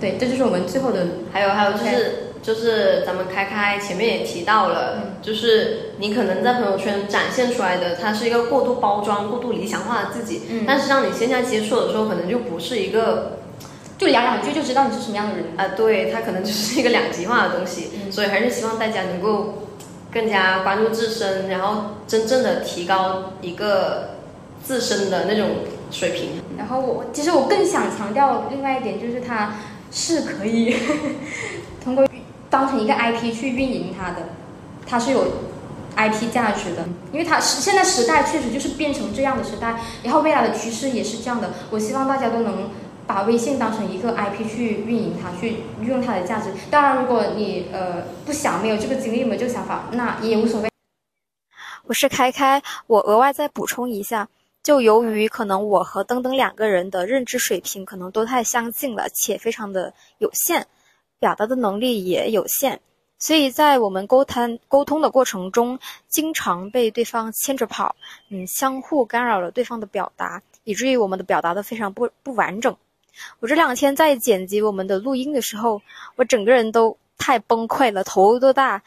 [0.00, 1.06] 对，这就是我们最后的。
[1.30, 10.42] 还有还有就是就是咱们开开前面也提到了，就是你可能在朋友圈展现出来的，它是一个过度包装、过度理想化的自己。
[10.50, 10.64] 嗯。
[10.66, 13.38] 但是让你线下接触的时候，可能就不是一个。
[13.98, 19.66] 就聊两句就知道你是什么样的人啊，对他可能就是一个两极化的东西，所以还是希望大家能够
[20.12, 24.10] 更加关注自身，然后真正的提高一个
[24.62, 25.48] 自身的那种
[25.90, 26.40] 水平。
[26.56, 29.54] 然后我其实我更想强调另外一点，就是它
[29.90, 30.76] 是可以
[31.82, 32.07] 通过
[32.50, 34.28] 当成一个 IP 去运营它的，
[34.86, 35.24] 它是有
[35.96, 41.52] IP 价值的，因为它是现在时代确实就是变成这样的时代，然后未来的趋势也是这样的。
[41.70, 42.68] 我希望大家都能。
[43.08, 46.52] 把微信当成一个 IP 去运营它，去运用它的价值。
[46.70, 50.68] 当然，如果你呃不想，没有这个精力，没有这个想法，那也无所谓。
[51.86, 54.28] 我是开开，我额外再补充一下，
[54.62, 60.66] 就由于可能我和登登两个人的认知水平可能都太相近了，且非常的有限，
[61.18, 62.78] 表达的能力也有限，
[63.18, 67.96] 所以在我们沟通沟通的过程中，经常被对方牵着跑，
[68.30, 72.76] 嗯，相互干扰了对方的表达，以至于我们的表达的非常不不完整。
[73.40, 75.82] 我这两天在剪辑我们的录音的时候，
[76.14, 78.80] 我整个人都太崩溃了，头都大，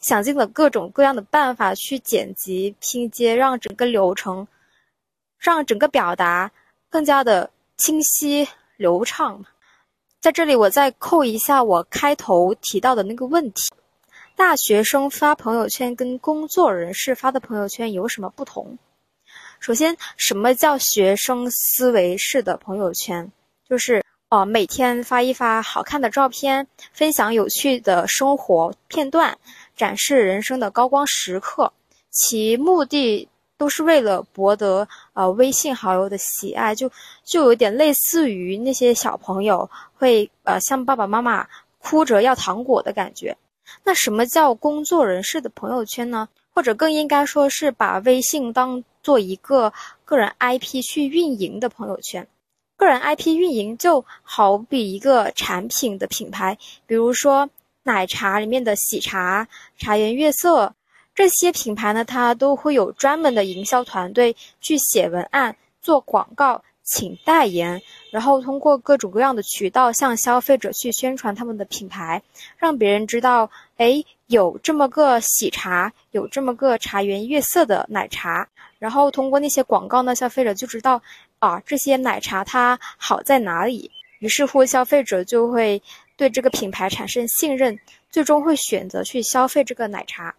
[0.00, 4.48] 想尽了各种各样的办法去剪辑拼接，让整个流程，
[5.38, 6.50] 让整个表达
[6.88, 9.44] 更加的清晰流畅。
[10.24, 13.60] 在这里，我再扣一下我开头提到的那个问题：
[14.34, 18.78] 大学生发朋友圈跟工作人士发的朋友圈有什么不同？
[19.60, 23.30] 首先，什么叫学生思维式的朋友圈？
[23.68, 29.36] 就是哦，每天发一发好看的照片，分享有趣的生活片段，
[29.76, 31.70] 展示人生的高光时刻，
[32.10, 33.28] 其目的
[33.64, 36.92] 都是为了博得呃微信好友的喜爱，就
[37.24, 41.48] 就有点类似于那些小朋友会呃向爸爸妈妈
[41.78, 43.34] 哭着要糖果的感觉。
[43.82, 46.28] 那什么叫工作人士的朋友圈呢？
[46.52, 49.72] 或者更应该说是把微信当做一个
[50.04, 52.28] 个人 IP 去运营的朋友圈。
[52.76, 57.48] 个人 IP 运营就好比一个产品的品牌，比如说
[57.84, 59.48] 奶茶里面的喜茶、
[59.78, 60.74] 茶颜悦色
[61.14, 72.22] 这些品牌呢，它都会有专门的营销团队去写文案、做广告、请代言，然后通过各种各样的渠道向消费者去宣传他们的品牌，
[72.56, 78.48] 让别人知道，哎，有这么个喜茶，有这么个茶颜悦色的奶茶，
[78.78, 81.00] 然后通过那些广告呢，消费者就知道。
[81.40, 83.90] 啊，这些奶茶它好在哪里？
[84.18, 85.82] 于是乎，消费者就会
[86.16, 90.34] 对这个品牌产生信任，最终会选择去消费这个奶茶。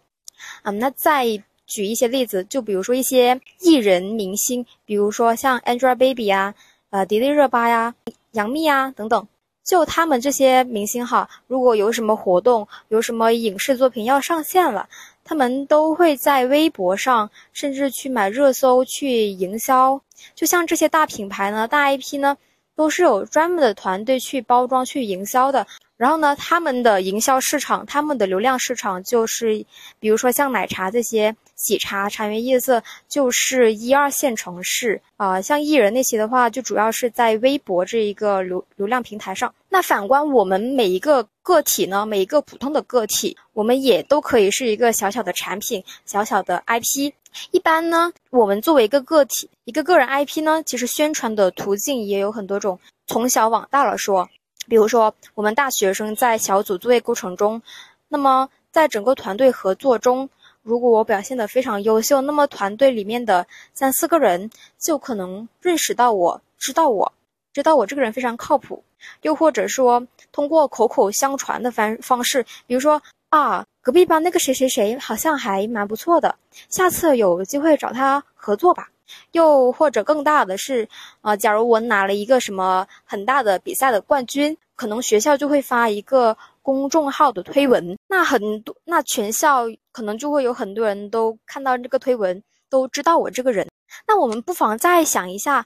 [0.62, 6.54] 嗯，那再举一些例子，就比如说一些艺人明星，比如说像 Angelababy 啊，
[6.90, 7.94] 呃，迪丽热巴呀，
[8.32, 9.26] 杨幂啊等等，
[9.64, 14.88] 就他们这些明星哈，如果有什么活动，有什么影视作品要上线了。
[15.28, 20.00] 他们都会在微博上，甚至去买热搜去营销。
[20.36, 22.36] 就像这些大品牌呢、大 IP 呢，
[22.76, 25.66] 都是有专门的团队去包装、去营销的。
[25.96, 29.64] 然后呢，他们的营销市场、他们的流量市场就是，
[29.98, 35.40] 比如说像奶茶这些喜茶、茶颜悦色，就是一二线城市啊。
[35.40, 39.52] 像艺人那些的话，就主要是在微博这一个流流量平台上。
[39.68, 47.12] 那反观我们每一个个体呢，每一个普通的个体，我们也都可以是一个小小的产品、小小的 IP。
[47.50, 52.78] 一般呢，我们作为一个个体、一个个人 IP 呢，其实宣传的途径也有很多种。
[53.06, 54.28] 从小往大了说。
[54.68, 57.62] 比如说，我们大学生在小组作业过程中，
[58.08, 60.28] 那么在整个团队合作中，
[60.66, 64.50] 如果我表现得非常优秀，那么团队里面的三四个人
[64.80, 67.12] 就可能认识到我，知道我，
[67.52, 68.82] 知道我这个人非常靠谱。
[69.22, 76.34] 又或者说，通过口口相传的方方式，比如说啊，隔壁班那个谁谁谁好像还蛮不错的，
[76.68, 78.88] 下次有机会找他合作吧。
[79.30, 80.88] 又或者更大的是，
[81.20, 86.36] 啊，假如我拿了一个什么很大的比赛的冠军，可能学校就会发一个
[86.66, 93.64] 公众号的推文，那很多，那全校可能就会有很多人都看到这个推文，都知道我这个人。
[94.04, 95.64] 那我们不妨再想一下，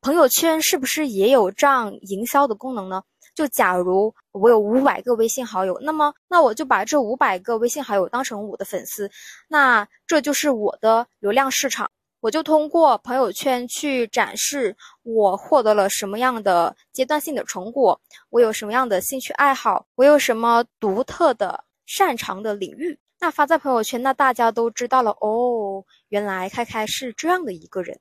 [0.00, 3.02] 朋友圈是不是也有这样营销的功能呢？
[3.34, 9.10] 就假如我有五百个微信好友，那么那我就把这五百个微信好友当成我的粉丝，
[9.46, 11.90] 那这就是我的流量市场。
[12.20, 17.98] 我就通过朋友圈去展示我获得了什么样的阶段性的成果，
[18.28, 22.98] 我有什么样的兴趣爱好，我有什么独特的擅长的领域。
[23.18, 27.98] 那发在朋友圈，那大家都知道了哦，原来开开是这样的一个人。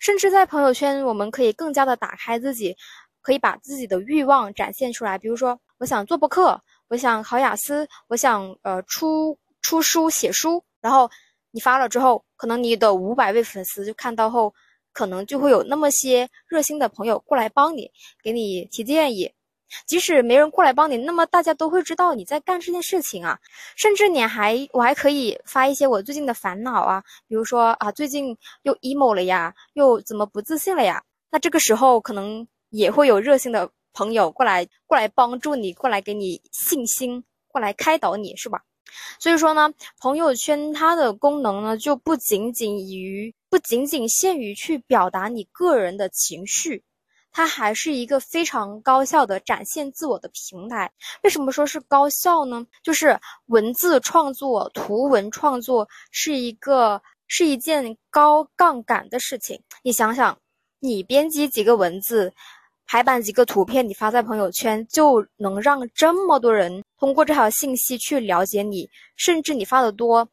[0.00, 2.74] 甚至在朋友圈，我们可以更加的打开自己，
[3.20, 5.18] 可以把自己的欲望展现出来。
[5.18, 6.58] 比如说，我想做播客，
[6.88, 11.10] 我想考雅思，我想呃出出书写书，然后。
[11.50, 14.52] 你发了之后，可能你的五百位粉丝就看到后，
[14.92, 17.90] 可能就会有那么些热心的朋友过来帮你，
[18.22, 19.32] 给你提建议。
[19.86, 23.38] 即使没人过来帮你，那么大家都会知道你在干这件事情啊。
[23.76, 31.02] 甚至你还，我还可以发一些我最近的烦恼啊，比如说啊，最近又 emo 了呀，又怎么不自信了呀？
[31.30, 38.62] 那这个时候可能也会有热心的朋友过来，过来帮助你，过来给你信心，过来开导你，是吧？
[39.18, 46.82] 所以说呢，朋友圈它的功能呢，就不仅仅于不仅仅限于去表达你个人的情绪，
[47.30, 50.90] 它还是一个非常高效的展现自我的平台。
[51.22, 52.66] 为什么说是高效呢？
[52.82, 59.60] 就是文字创作、图文创作是一个是一件高杠杆的事情。
[59.82, 60.38] 你想想，
[60.80, 62.32] 你编辑几个文字。
[62.90, 70.26] 排版几个图片，你发在朋友圈，就能让这么多人通过这条信息去了解你，甚至你发的多，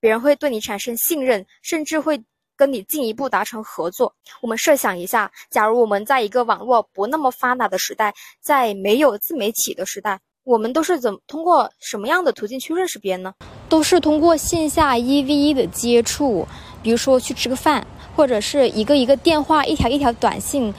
[0.00, 2.20] 别人会对你产生信任，甚至会
[2.56, 4.12] 跟你进一步达成合作。
[4.40, 13.32] 我们设想一下，假如我们在一个网络不那么发达的时代，在没有自媒体的时代，我们都是怎么通过什么样的途径去认识别人呢？
[13.68, 16.44] 都是通过线下一 v 一的接触，
[16.82, 17.86] 比如说去吃个饭，
[18.16, 20.74] 或者是一个一个电话，一条一条短信。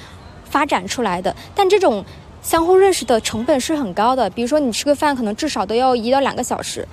[0.52, 2.06] 发展出来的，但这种
[2.44, 4.30] 相互认识的成本是很高的。
[4.30, 6.88] 比如说，你吃个饭可能至少都要一到两个小时，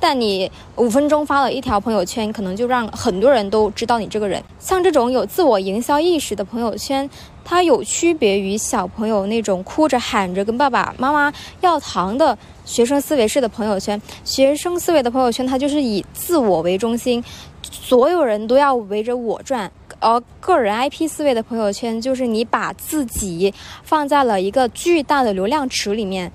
[0.00, 4.42] 但你五分钟发了一条朋友圈，可能就让很多人都知道你这个人。
[4.58, 7.08] 像这种有自我营销意识的朋友圈，
[7.44, 14.00] 它有区别于小朋友那种哭着喊着跟爸爸妈妈要糖的学生思维式的朋友圈。
[14.24, 17.22] 学生思维的朋友圈，它就是以自我为中心，
[17.70, 19.70] 所有人都要围着我转。
[20.04, 26.30] 而个人 IP 思维的朋友圈，就是你把自己放在了一个巨大的流量池里面，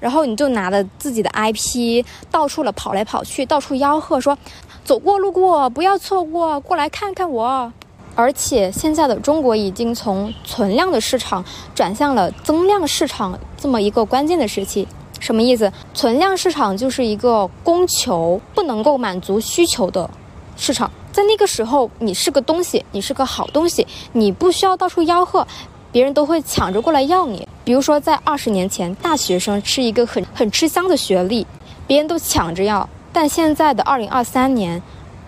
[0.00, 4.38] 然后你就拿着自己的 IP 到处了跑来跑去，到处吆喝说，
[4.84, 7.70] 走过路过不要错过，过来看看我。
[8.14, 11.44] 而且现在的中国已经从存量的市场
[11.74, 14.88] 转向了增量市场这么一个关键的时期。
[15.20, 15.70] 什么意思？
[15.92, 20.08] 存量市场就是一个供求不能够满足需求的
[20.56, 20.90] 市场。
[21.12, 25.46] 在那个时候，你是个东西，你是个好东西，你不需要到处吆喝，
[25.90, 27.46] 别人都会抢着过来要你。
[27.64, 31.46] 比如说，在二十年前，大学生是一个很很吃香的学历，
[31.86, 32.88] 别人都抢着要。
[33.12, 34.80] 但现在的二零二三年，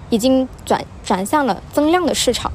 [0.08, 2.50] 已经转转向了增量的市场，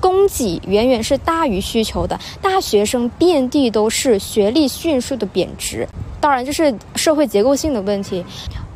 [0.00, 5.88] 供给远远是大于需求的，大学生遍地都是，学历迅速的贬值。
[6.20, 8.24] 当然，这是社会结构性的问题。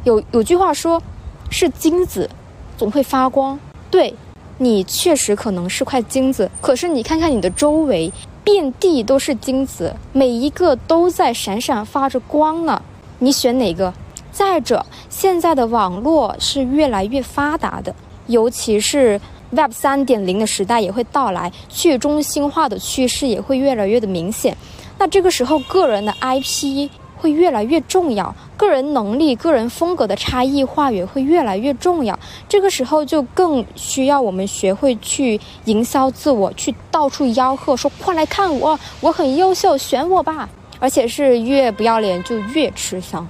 [0.05, 1.03] 有有句话说，
[1.51, 2.31] 是金子，
[2.78, 3.59] 总会发光。
[3.97, 4.12] 对，
[4.59, 8.12] 你确实可能是块金子，可是你看看你的周围，
[8.44, 12.82] 遍地都是金子，每一个都在闪闪发着光呢。
[13.20, 13.90] 你选哪个？
[14.31, 17.94] 再者，现在的网络是越来越发达的，
[18.27, 19.18] 尤其是
[19.52, 24.55] Web 三点零的时代也会到来，去中心化的趋势也会越来越的明显。
[24.98, 26.90] 那这个时候个人的 IP
[27.27, 32.16] 会越来越重要，个人能力、个人风格的差异化也会越来越重要。
[32.48, 40.48] 这个时候就更需要我们学会去营销自我，去到处吆喝说：“快来看我，我很优秀，选我吧！”
[40.78, 43.27] 而且是越不要脸就越吃香。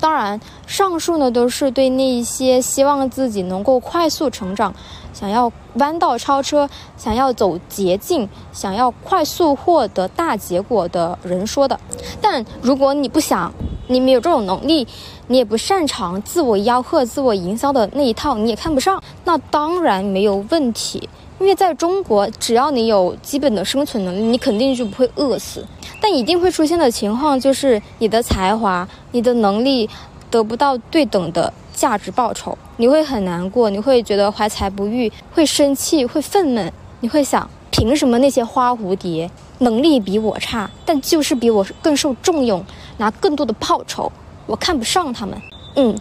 [0.00, 4.74] 当然，上述呢都是对那一些希望自己能够快速成长、
[5.18, 6.68] 想要弯道超车、
[6.98, 11.80] 想要走捷径、想要快速获得大结果的人说的。
[12.20, 13.50] 但如果你不想，
[13.88, 14.86] 你没有这种能力，
[15.28, 21.08] 你也不擅长自我吆喝、自我营销的那一套，你也看不上，那当然没有问题。
[21.38, 25.64] 因为在中国，只要你有基本的生存能力，你肯定就不会饿死。
[26.00, 29.88] 但一定会出现的情况就是，你的才华、你的能力
[30.30, 42.64] 得不到对等的价值报酬，你会很难过，你会觉得怀才不遇，会生气，会愤懑，你会想，凭什么那些花蝴蝶能力比我差，但就是比我更受重用，
[42.96, 44.10] 拿更多的报酬，
[44.46, 45.40] 我看不上他们。
[45.76, 45.96] 嗯，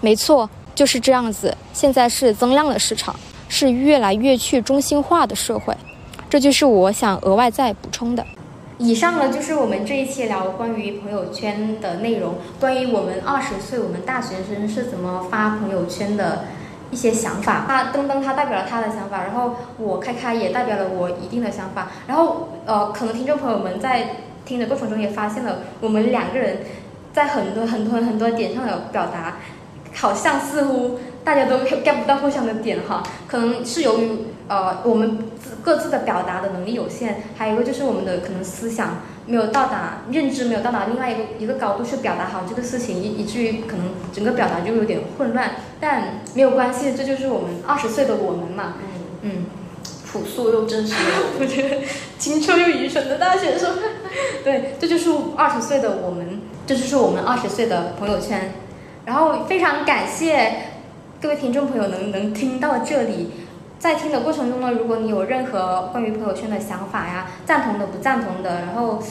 [0.00, 1.56] 没错，就是这样子。
[1.72, 3.14] 现在是增量的市场。
[3.52, 5.76] 是越来越去中心化的社会，
[6.30, 8.24] 这就是我想额外再补充的。
[8.80, 16.46] 以上呢就是我们这一期聊关于朋友圈的内容，关于我们二十岁我们大学生是怎么发朋友圈的
[16.90, 17.66] 一些想法。
[17.68, 21.88] 他登登他代表了他的想法，然后我开开也代表了我一定的想法。
[22.06, 24.16] 然后呃，可能听众朋友们在
[24.46, 26.60] 听的过程中也发现了，我们两个人
[27.12, 29.36] 在很多很多很多点上的表达，
[29.94, 30.98] 好像似乎。
[31.22, 34.10] 大家都 get 不到互相的点哈，可能是由于
[34.48, 35.18] 呃我们
[35.62, 45.52] 各自的表达的能力有限，还有一个就是我们的可能思想没有到达认知没有到达另外一个一个高度去表达好这个事情，以以至于可能整个表达就有点混乱。
[45.78, 48.74] 但没有关系，这就是我们二十岁的我们嘛。
[48.80, 48.86] 嗯
[49.22, 49.44] 嗯，
[50.10, 50.94] 朴素又真实，
[51.38, 51.76] 我觉得
[52.18, 53.76] 清澈又愚蠢的大学生。
[54.42, 58.54] 对，这就是二十岁的我们，这就是我们二十岁的朋友圈。
[59.04, 60.70] 然后非常感谢。
[61.20, 63.30] 各位听众朋友，能能听到这里，
[63.80, 69.02] 在听的过程中呢，如果你有任何关于朋友圈的想法呀，赞同的、不赞同的，然后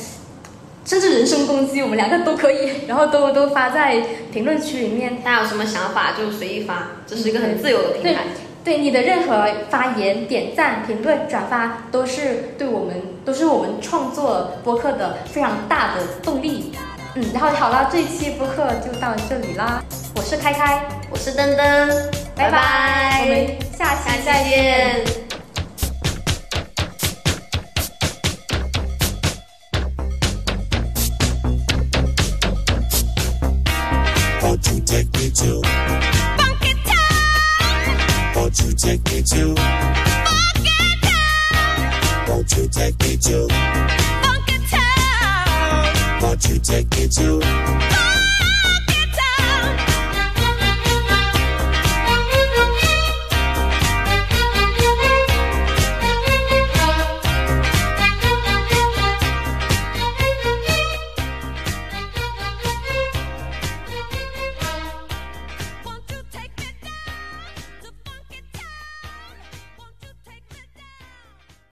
[0.85, 3.99] 甚至人身攻击，我们两个都可以， 然后都都发在
[4.31, 5.23] 评论区里面。
[5.23, 8.25] 大家有什么想法就随意发，这是一个很自由的平台。
[8.63, 16.71] 对你的任何发言、点赞、评论、转发，都是对我们，都是我们创作播客的非常大的动力。
[17.21, 19.83] 嗯，然后好了，这一期播客就到这里啦。
[20.15, 25.03] 我是开开，我是噔噔，拜拜，我们下期再见。
[46.47, 48.08] you, take you to.